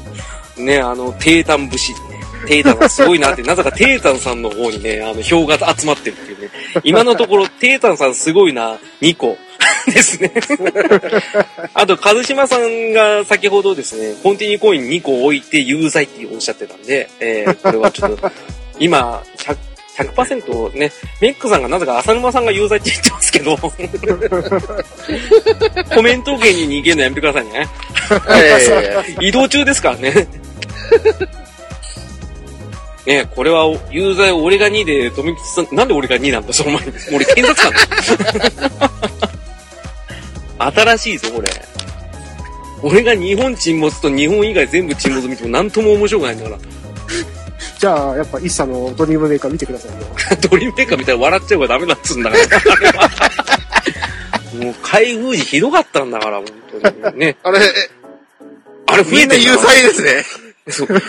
[0.65, 2.12] ね、あの、テータン節ね。
[2.47, 6.51] テータンがすごいなって、なぜかテータンさんの方にね、あの、票が集まってるっていうね。
[6.85, 9.37] 今のところ、テータンさんすごいな、2個
[9.87, 10.33] ですね。
[11.75, 18.31] あと、和島さんが先ほどですね、コンティニューコイン2個置いて有罪っておっしゃってたんで、えー、これはちょっと、
[18.79, 19.57] 今、100、
[19.97, 20.91] 100%ね、
[21.21, 23.57] メックさんがなぜか浅沼さんが有罪って言ってますけど、
[25.95, 27.69] コメント芸人に逃げるのやめてくださいね。
[29.21, 30.27] え移動中ですからね。
[33.07, 36.93] ねこれは有罪俺が2で、富吉さん、なんで俺が2なんだ、その前に。
[37.13, 37.73] 俺検察官
[38.71, 38.91] だ。
[40.73, 41.51] 新しいぞ、これ。
[42.83, 46.59] 俺が日本沈没と日本以外全部沈没見ても何とも面白くないんだから。
[47.79, 50.07] じゃあ、やっぱ、イッサのドリームメーカー見てくださいよ。
[50.49, 52.45] ドリームメーカーみたいに笑っちゃうからダメだっつうんだから。
[54.65, 56.47] もう開封時ひどかったんだから、本
[57.03, 57.19] 当に。
[57.19, 57.37] ね。
[57.43, 57.91] ー、あれ、え
[58.87, 60.25] あれ増みんな有えてるな罪ですね。
[60.69, 60.89] そう。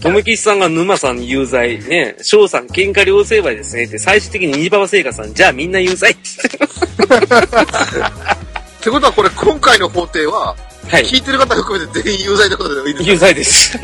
[0.00, 6.24] とめきちさんが沼さん有罪、ね、翔さん喧嘩両成敗ですねって、最終的にニジババ生活さん、じゃあみんな有罪ってっ
[8.82, 10.56] てことはこれ今回の法廷は、
[10.88, 11.04] はい。
[11.04, 13.10] 聞いてる方含めて全員有罪ってことでいいですか？
[13.12, 13.78] 有罪です。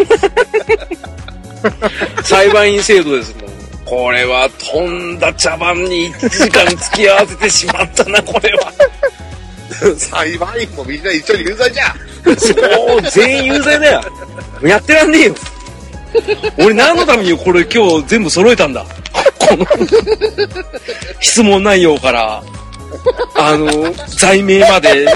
[2.25, 3.51] 裁判員制度ですもん。
[3.85, 8.73] これはとんだ茶番に1時間付き合わせてしまったな、これは。
[9.99, 11.93] 裁判員もみんな一緒に有罪じゃん。
[12.37, 12.53] そ
[12.97, 14.03] う、全員有罪だよ。
[14.63, 15.35] やってらんねえよ。
[16.59, 18.85] 俺何のためにこれ今日全部揃えたんだ？
[19.39, 19.67] この
[21.21, 22.43] 質問内容から、
[23.37, 25.07] あの、罪名まで、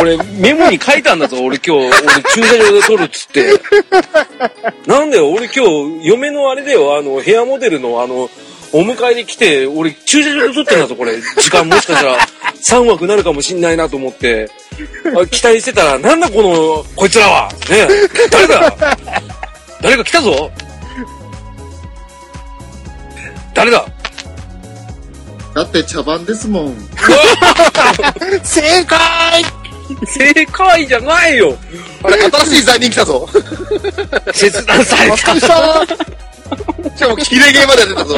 [0.00, 1.92] 俺メモに書いたんだぞ、俺今日、俺
[2.34, 3.46] 駐車場で撮るっつって。
[4.86, 5.66] なんだよ、俺今
[6.00, 8.30] 日、嫁のあれだよ、あの、ヘアモデルのあの、
[8.72, 11.20] お迎えで来て、俺駐車場で撮ってんだぞ、これ。
[11.38, 12.18] 時間もしかしたら。
[12.62, 14.48] 3枠なるかもしんないなと思って。
[15.30, 17.48] 期待してたら、なんだこの、こいつらは。
[17.68, 17.86] ね
[18.30, 18.76] 誰だ？
[19.84, 20.50] 誰か来たぞ
[23.54, 23.84] 誰だ？
[25.54, 26.76] だって茶番ですもん。
[28.42, 29.44] 正解
[30.06, 31.54] 正解じゃないよ
[32.02, 33.28] あれ、新しい罪人来たぞ。
[34.32, 35.34] 切断されたしか
[37.10, 38.16] も、キレゲーまで出たぞ。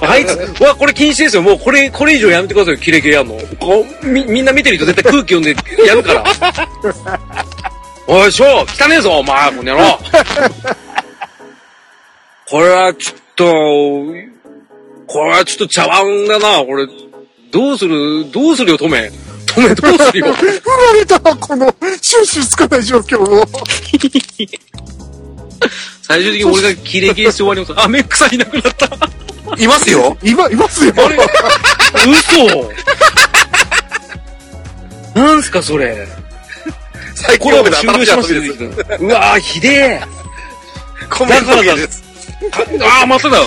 [0.00, 1.42] あいつ、わ、これ禁止ですよ。
[1.42, 3.34] もうこれ、これ以上やめてくださいよ、キレキレやんの。
[3.58, 6.24] こう、み、みんな見てる人絶対空気読んでやるから。
[8.06, 9.98] おい、しょう汚ねえぞ、お前、この野郎。
[12.50, 13.44] これはちょっと、
[15.06, 16.86] これはちょっと茶碗だな、これ。
[17.50, 19.10] どうする、どうするよ、トメ。
[19.46, 20.32] トメ、どうするよ？
[20.32, 20.52] 振ら
[20.94, 23.44] れたこの、収集つかない状況を。
[26.02, 27.74] 最終的に俺がキレキレして終わります。
[27.76, 28.88] あ、メックさんいなくなった。
[29.62, 30.16] いますよ。
[30.22, 30.94] 今、いますよ。
[32.06, 32.72] 嘘
[35.14, 36.08] なんすか、それ。
[37.14, 38.56] 最コラ近覚えボ終了しまた新しい遊びで
[38.96, 39.04] す。
[39.04, 40.00] うわぁ、ひでえ。
[41.10, 42.07] コメント芸です。
[42.82, 43.38] ああ、まただ。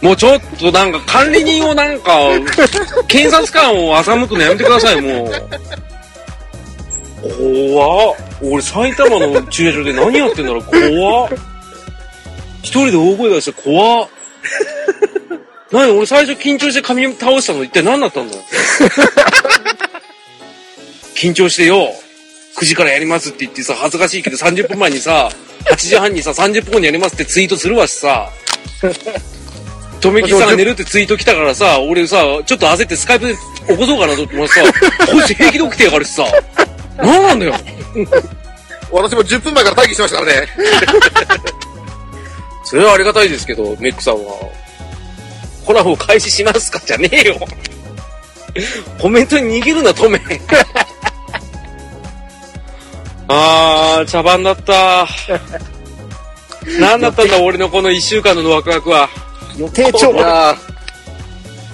[0.00, 2.12] もうちょっとなんか管理人をなんか、
[3.06, 5.30] 検察官を欺くのやめてください、もう。
[7.22, 8.16] 怖っ。
[8.42, 11.32] 俺埼玉の駐車場で何やってんだろう、怖っ。
[12.62, 14.08] 一人で大声出して怖っ。
[15.70, 18.36] 何俺最初緊張して髪倒したの一体何だったんだ？
[21.14, 21.92] 緊張してよ。
[22.60, 25.30] 9時からやりますって言ってさ、恥ずかしいけど30分前にさ、
[25.70, 28.28] 8時半にさ、30分後にやりますってツイートするわしさ。
[30.00, 34.62] とめきさんが寝るってツイート来たからさ、俺さ、ちょっと焦ってスカイプで起こそうかなと思ってさ、
[35.10, 36.24] こいつ平気で起きてやがるしさ。
[36.98, 37.54] 何なんだよ。
[38.92, 40.48] 私も10分前から待機してましたからね。
[42.64, 44.34] それはありがたいですけど、メックさんは。
[45.64, 46.80] コラボ開始しますか？
[46.84, 47.38] じゃねえよ。
[48.98, 50.20] コメントに逃げるな、トメ。
[53.32, 55.06] あー、茶番だった。
[56.80, 59.08] 何だったんだ、俺のこの一週間のワクワクは。
[59.56, 60.56] 予定調いやー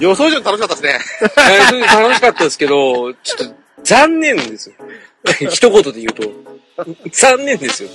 [0.00, 1.86] 予想以上に楽しかったですね。
[1.86, 3.54] 楽しかったですけど、ちょっと
[3.84, 4.74] 残念ですよ。
[5.50, 6.30] 一言で言うと。
[7.10, 7.88] 残念ですよ。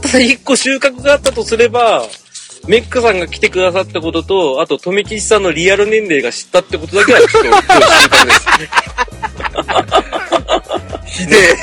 [0.00, 2.06] ただ一個収穫があったとすれば、
[2.68, 7.72] メッカさんが来てくださったことと、あと、富吉さんのリアル年齢が知ったってことだけはちょっと今日収
[8.06, 8.46] 穫です。
[11.14, 11.56] ひでえ。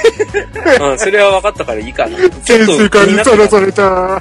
[0.80, 2.18] うん、それは分かったからいいかな。
[2.18, 4.20] ちょっ点と数化にさらされた。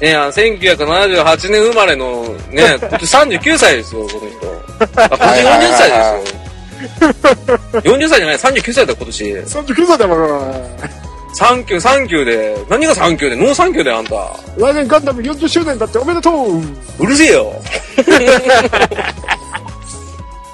[0.00, 4.50] ねあの1978年生まれの、ね、今年39歳ですよ、この人。
[5.00, 5.22] あ、今年40
[5.76, 6.40] 歳ですよ。
[7.96, 9.24] 40歳じゃない、39歳だ、今年。
[9.24, 10.18] 39歳だもん。
[11.34, 14.14] サンキュー、サンキューで、何がサンキューで、ノーサンキューで、あんた。
[14.58, 16.60] 来年ガンダム40周年だっておめでとう
[16.98, 17.52] うるせえよ。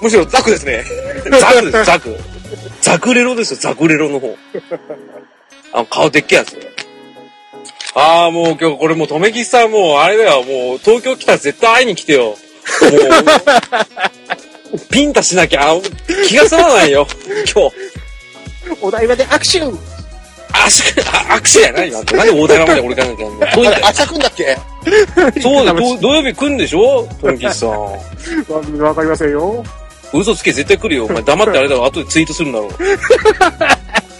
[0.02, 0.84] むしろザクですね。
[1.40, 2.14] ザクです、ザク。
[2.86, 4.36] ザクレロですよ、ザクレロの方。
[5.72, 6.56] あの、顔でっけえやつ。
[7.96, 12.22] ああ、もう今日これもう、とめきさんもう、あれだよ、もう、東京来たら絶対会いに来てよ。
[12.26, 12.34] も
[14.74, 15.74] う、ピンタしなきゃ、
[16.28, 17.08] 気が済まないよ、
[17.52, 17.76] 今日。
[18.80, 19.78] お台場で握手
[20.52, 20.82] あ、し
[21.28, 21.98] あ握手やないよ。
[22.04, 24.56] なんで大台場まで俺行かなきゃ遠いんだよあちゃくんだっけ？
[25.42, 27.08] そうだ、ど 土曜日来んでしょ？
[27.20, 27.70] トンキスさん。
[28.80, 29.64] わかりませんよ。
[30.12, 31.06] 嘘つけ絶対来るよ。
[31.06, 31.84] お前黙ってあれだろ。
[31.86, 32.70] 後でツイートするんだろ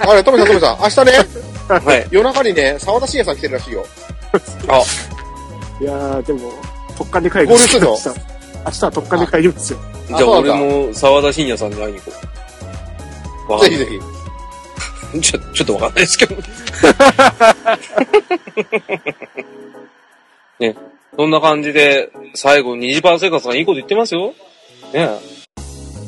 [0.01, 1.12] あれ、トメさん、トメさん、明日ね、
[1.68, 1.72] う。
[1.89, 2.07] はい。
[2.11, 3.84] 夜中にね、沢田信也さん来てるらしいよ。
[4.68, 4.82] あ、
[5.80, 6.53] いやー、でも、
[6.97, 7.91] 特艦で帰り合流するの？
[7.91, 8.09] 明日
[8.66, 9.78] 明日は特艦で帰りますよ。
[10.09, 12.16] じゃあ俺も沢田信也さんに会いに行こ
[13.49, 13.53] う。
[13.53, 15.20] わかぜひぜひ。
[15.22, 16.37] ちょ、ちょっとわかんないですけど。
[20.59, 20.74] ね。
[21.16, 24.34] そんな感じで、最後、虹パー生活さんいいこと言ってますよ。
[24.93, 25.36] ね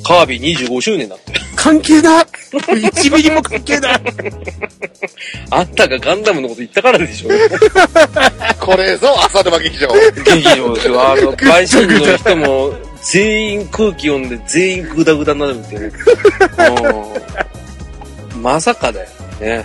[0.08, 1.34] カービィ25周年だって。
[1.54, 4.00] 関係だ !1 ミリも関係ない
[5.50, 7.28] あんたがガンダムのこと言ったからでしょ。
[8.58, 9.88] これぞ、浅沼劇場。
[10.24, 11.12] 劇場ですよ。
[11.12, 15.92] あの、陪審の人も、全員空気読んで、全員グダグダになるっていう。
[18.34, 19.08] うんまさかだよ。
[19.40, 19.64] ね。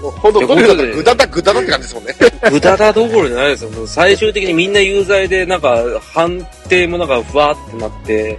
[0.00, 2.14] ほんと、とにかくことでぐだだぐだだって感じですもんね。
[2.50, 3.86] グダダどころじゃないですよ。
[3.86, 5.78] 最終的にみんな有罪で、なんか、
[6.12, 8.38] 判定もなんか、ふわーってなって、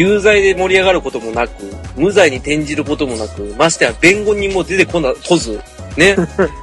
[0.00, 1.52] 有罪で盛り上がることもなく、
[1.94, 5.60] 無罪に転じることもなく、ましてや弁護人も出てこな、こず、
[5.98, 6.16] ね。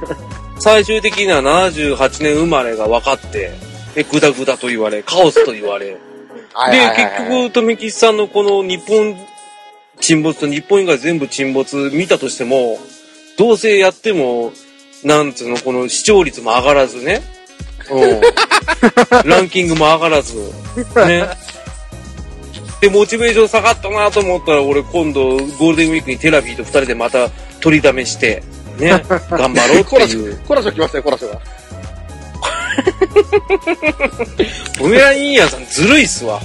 [0.58, 3.52] 最終的には78年生まれが分かって、
[3.94, 5.96] で、グダグダと言われ、カオスと言われ、で、
[6.96, 9.16] 結局、富吉さんのこの日本
[10.00, 12.80] 沈没と日本以外全部沈没見たとしても、
[13.36, 14.52] どうせやっても、
[15.04, 17.22] なんつうの、この視聴率も上がらずね。
[17.88, 18.20] うん。
[19.30, 20.34] ランキングも上がらず。
[21.06, 21.28] ね。
[22.80, 27.28] で、モチベーション下がったなと思ったら、俺今度、ゴールデンウィークにテラビーと二人でまた
[27.60, 28.42] 取りだめして、
[28.78, 29.02] ね。
[29.30, 30.34] 頑張ろうってコラシいう。
[30.34, 31.40] ョ、コラショ来ましたよ、コラショが。
[34.78, 36.40] ブメラニーヤンさんずるいっすわ。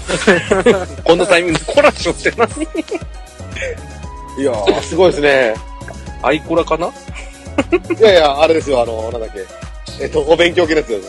[1.05, 2.47] このタイミングでコラショって何？
[4.41, 5.53] いやー、すごいですね。
[6.23, 6.87] アイコラかな？
[6.87, 10.03] いやいや、あれですよ、あの、なんだっけ。
[10.03, 10.99] えっと、お勉強系ですよ。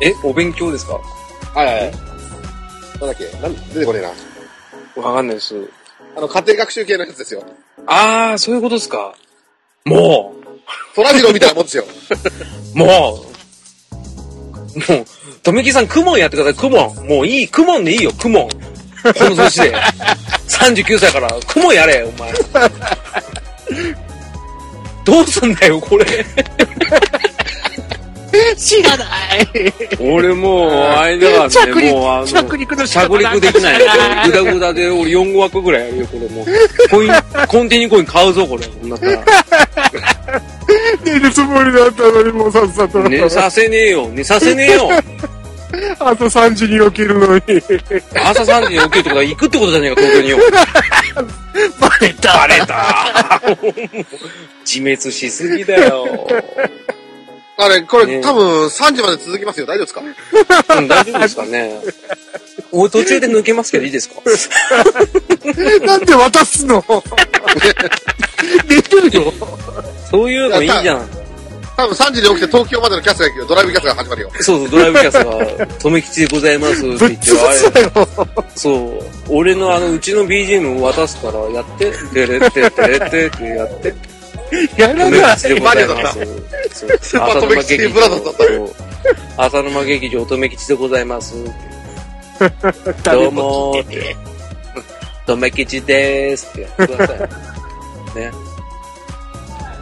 [0.00, 1.00] え、お勉強ですか？
[1.54, 1.92] はいはいはい。
[3.00, 3.24] なんだっけ？
[3.40, 5.02] なん出てこねえな。
[5.02, 5.54] わかんないです。
[6.16, 7.44] あの、家庭学習系のやつですよ。
[7.86, 9.14] あー、そういうことですか。
[9.84, 10.34] も
[10.94, 11.84] そらジローみたいなもんですよ。
[12.74, 12.88] う、 もう、
[14.92, 15.06] もう、
[15.42, 17.06] とめきさん、クモンやってください、クモン。
[17.06, 18.48] もういい、クモンでいいよ、クモン。
[18.48, 18.58] こ
[19.24, 19.74] の年で。
[20.48, 22.32] 39歳から、クモンやれ、お前。
[25.04, 26.04] どうすんだよ、これ。
[28.56, 29.06] 知らない。
[30.00, 33.86] 俺もう、あれだから着ね、もうあ陸、の、着陸の着陸できないよ。
[34.26, 36.46] グダグダで俺4枠ぐらいやるよ、これもう。
[36.90, 37.10] コイン、
[37.46, 38.66] コンティニューコイン買うぞ、これ。
[38.66, 39.22] こんなったら。
[41.04, 42.98] 寝るつもりだったのに、もうさっさと。
[43.00, 44.08] 寝させねえよ。
[44.12, 44.90] 寝させねえよ。
[45.98, 47.42] 朝3時に起きるのに。
[48.14, 50.38] 朝3時に起きるってことは行くってことじゃねえか、東京によ。
[51.80, 52.32] バレた。
[52.38, 53.42] バレた。
[54.64, 56.26] 自滅しすぎだよ。
[57.58, 59.66] あれ、これ、ね多分3時まで続きますよ。
[59.66, 60.76] 大丈夫ですか？
[60.76, 61.80] うん、大丈夫ですかね。
[62.72, 64.16] お途中で抜けますけどいいですか？
[65.86, 66.84] なんで渡すの？
[68.68, 69.32] 寝るよ。
[70.10, 71.08] そういうのいいじゃん。
[71.76, 73.46] 多分3時に起きて東京までのキャスが行くよ。
[73.46, 74.30] ドライブキャスが始まるよ。
[74.40, 75.14] そうそう、ドライブキャス
[75.58, 78.50] が、留吉でございますってぶ言って、っ潰すあれ。
[78.54, 83.94] そう、俺のあの、うちの BGM を渡すから、やって、てれって、てれってってやって、
[84.76, 85.10] やらない。
[85.10, 86.18] 留吉でございます。
[86.72, 88.74] そうスーパー留吉っていうブラザーズだったそう
[89.38, 91.34] 浅沼劇場、留吉でございます。
[91.44, 91.52] ど
[93.02, 93.42] 誰うも
[93.72, 94.16] もーって聞いてね。
[95.26, 97.18] 留吉でーすってやってください。
[98.18, 98.30] ね。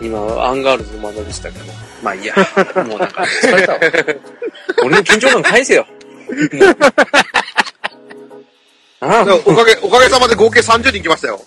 [0.03, 1.65] 今、アンガールズの真似したけど。
[2.03, 2.35] まあいいや。
[2.87, 3.79] もうなんか、疲れたわ。
[4.85, 5.87] 俺の緊張感返せよ。
[9.01, 11.41] あでもおかげ、おかげさまで合計30人来ましたよ。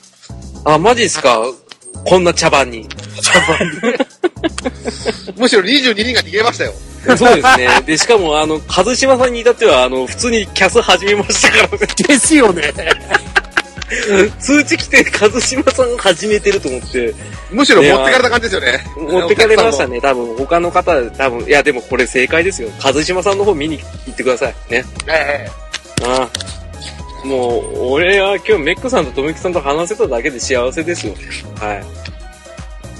[0.63, 1.41] あ、マジっすか
[2.07, 2.87] こんな茶番に。
[5.35, 6.73] むしろ22人が逃げましたよ。
[7.17, 7.67] そうですね。
[7.85, 11.87] で、しかも、あの、一島さんに至っては、あの、普通にキャス始めましたからね。
[12.07, 12.71] ですよね。
[14.39, 17.13] 通知来て、一島さんが始めてると思って、
[17.51, 18.85] むしろ持ってかれた感じですよね。
[18.95, 19.99] 持ってかれましたね。
[19.99, 22.69] 多分、他の方、多分、いや、でもこれ正解ですよ。
[22.79, 24.55] 一島さんの方見に行ってください。
[24.69, 24.85] ね。
[25.07, 25.49] え
[26.03, 26.66] ああ。
[27.23, 31.13] もう、俺は今日メックさんととめきさんと話せただけで幸せですよ。
[31.59, 31.83] はい。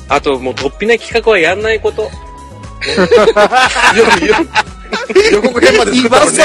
[0.09, 2.09] あと、もう、突飛な企画はやんないこと。
[2.88, 2.95] え
[5.32, 6.43] 予予告編まで作ったのにね。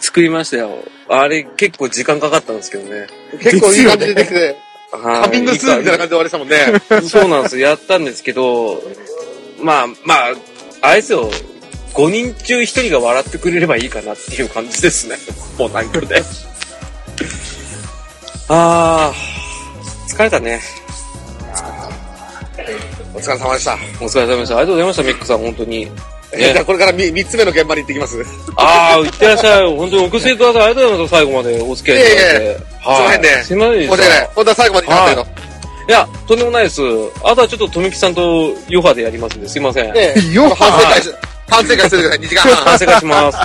[0.00, 0.78] 作りましたよ。
[1.08, 3.06] あれ、結構時間かかったんですけどね。
[3.40, 4.56] 結構いい感じでできて、はい
[4.92, 6.58] カミングスーンみたいな感じで終わりしたもんね。
[7.08, 7.68] そうなんですよ。
[7.68, 8.82] やったんですけど、
[9.62, 10.34] まあ、まあ、
[10.80, 11.30] あれですよ。
[11.94, 15.16] 5人中1人が笑ってくれればいいかなっていう感じですね。
[15.58, 16.22] もうなんかね。
[18.52, 20.60] あー、疲れたね。
[23.14, 23.74] お疲れ様でした。
[23.74, 24.56] お疲れ様でした。
[24.58, 25.88] ありがとうございました、メックさん、本当に。
[26.36, 28.24] じゃあこれから 3, 三つ目の現場に行ってきます。
[28.24, 29.76] すいあー、行ってらっしゃい。
[29.76, 30.62] 本当にお薬ください。
[30.62, 32.22] ありがとうございます、最後までお付き合いいただいて。
[32.22, 33.90] いえいえはいませんねすいませんでした。
[33.90, 34.28] ませんね。
[34.34, 35.40] 本当は最後まで行きましたけど。
[35.88, 36.82] いや、とんでもないです。
[37.24, 39.96] あとはちょっと、とめきさんと余波でやりますんで、すいません。
[39.96, 41.14] ええよ反省会し、
[41.48, 42.18] 反省会しててください。
[42.18, 42.56] 2時間半。
[42.64, 43.38] 反省会します。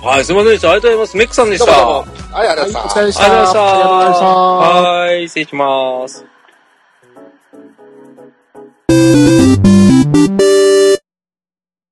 [0.00, 0.70] はい、すいませんでした。
[0.70, 1.16] ありがとうございます。
[1.16, 1.66] メックさんでした。
[1.66, 2.32] どうもどうも。
[2.32, 3.02] はい、ありがとうございましたお疲れ。
[3.02, 3.24] 様でした。
[3.24, 3.58] ありがとうございました。
[3.58, 4.26] ありがとうございました。
[4.26, 6.24] はい、失礼します。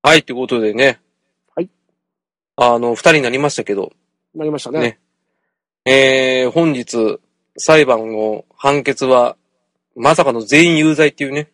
[0.03, 1.01] はい、ということでね。
[1.53, 1.69] はい。
[2.55, 3.91] あの、二人になりましたけど、
[4.33, 4.79] なりましたね。
[4.79, 4.99] ね
[5.85, 7.19] えー、本日、
[7.57, 9.35] 裁判の判決は、
[9.97, 11.49] まさかの全員有罪っていうね、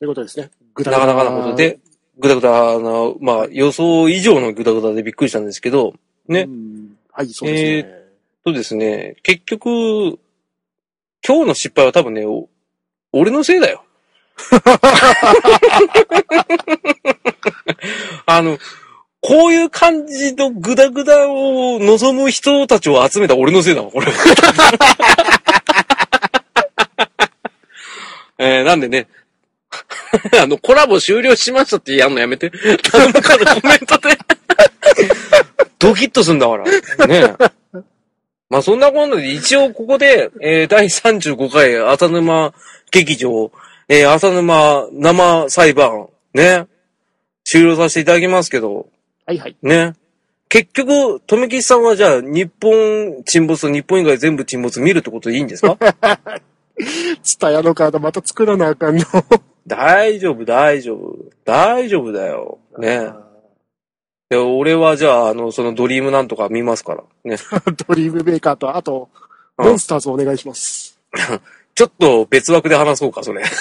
[0.00, 0.50] ということですね。
[0.74, 1.78] ぐなかなかなことで、
[2.18, 5.94] ぐだぐだな、まあ、予想以上のぐだぐだでびっくりしたんですけど、
[6.28, 8.04] ねうんはい、そうですね。
[8.44, 9.68] とですね、結局、
[11.26, 12.48] 今日の失敗は多分ね、お
[13.12, 13.84] 俺のせいだよ。
[18.26, 18.58] あの、
[19.20, 24.12] こういう感じのグダグダを望む人たちを集めた俺のせいだわ、これ。
[28.36, 29.08] えー、なんでね、
[30.42, 32.50] あの、コラボ終了しましたってやんのやめて。
[32.90, 34.16] 頼むからコメントで。
[35.78, 36.64] ドキッとすんだから。
[36.64, 37.44] ねえ
[38.50, 42.52] まあそんなこんなで一応ここで、えー、第35回浅沼
[42.92, 43.50] 劇場、
[43.88, 46.66] えー、浅沼生裁判、ね、
[47.44, 48.86] 終了させていただきますけど、
[49.26, 49.56] はいはい。
[49.62, 49.94] ね。
[50.48, 55.76] 結局、富吉さんはじゃあ、日本沈没、日本以外全部沈没見るってことでいいんですか？
[57.24, 59.04] ツタヤのカードまた作らなあかんの。
[59.66, 61.16] 大丈夫、大丈夫。
[61.44, 62.58] 大丈夫だよ。
[62.78, 63.10] ね。
[64.30, 67.04] で俺はじゃあ、あの、そのドリームなんとか見ますから。
[67.24, 67.36] ね。
[67.86, 69.24] ドリームメーカーと、あと、うん
[69.56, 70.98] モンスターズお願いします。
[71.76, 73.44] ちょっと別枠で話そうか、それ。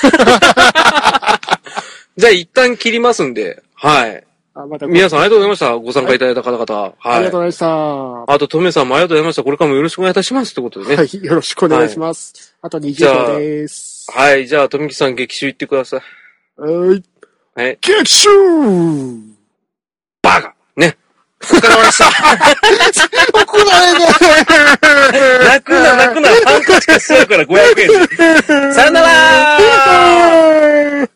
[2.18, 4.24] じゃあ一旦切りますんで、はい。
[4.56, 5.76] あ、また、皆さんありがとうございました。
[5.76, 6.82] ご参加いただいた方々。
[6.82, 6.94] はい。
[7.04, 7.68] ありがとうございました。
[7.68, 9.44] はあと、トメさんもありがとうございました。
[9.44, 10.52] これからもよろしくお願いいたします。
[10.52, 11.06] ってことでね。
[11.12, 12.56] い、よろしくお願いします。
[12.62, 13.93] あとじゃあ20秒です。
[14.12, 14.48] はい。
[14.48, 16.02] じゃあ、富木さん劇中行ってください。
[16.62, 17.04] はい。
[17.56, 17.78] はい。
[17.82, 18.30] 劇集
[20.22, 20.98] バカね。
[21.42, 22.10] お疲れ様でした。
[23.40, 23.70] 怒られ
[25.46, 26.30] 泣くな、泣くな。
[26.30, 27.88] ハンカチ貸しちゃうから500円
[28.68, 28.74] で。
[28.74, 29.08] さよなら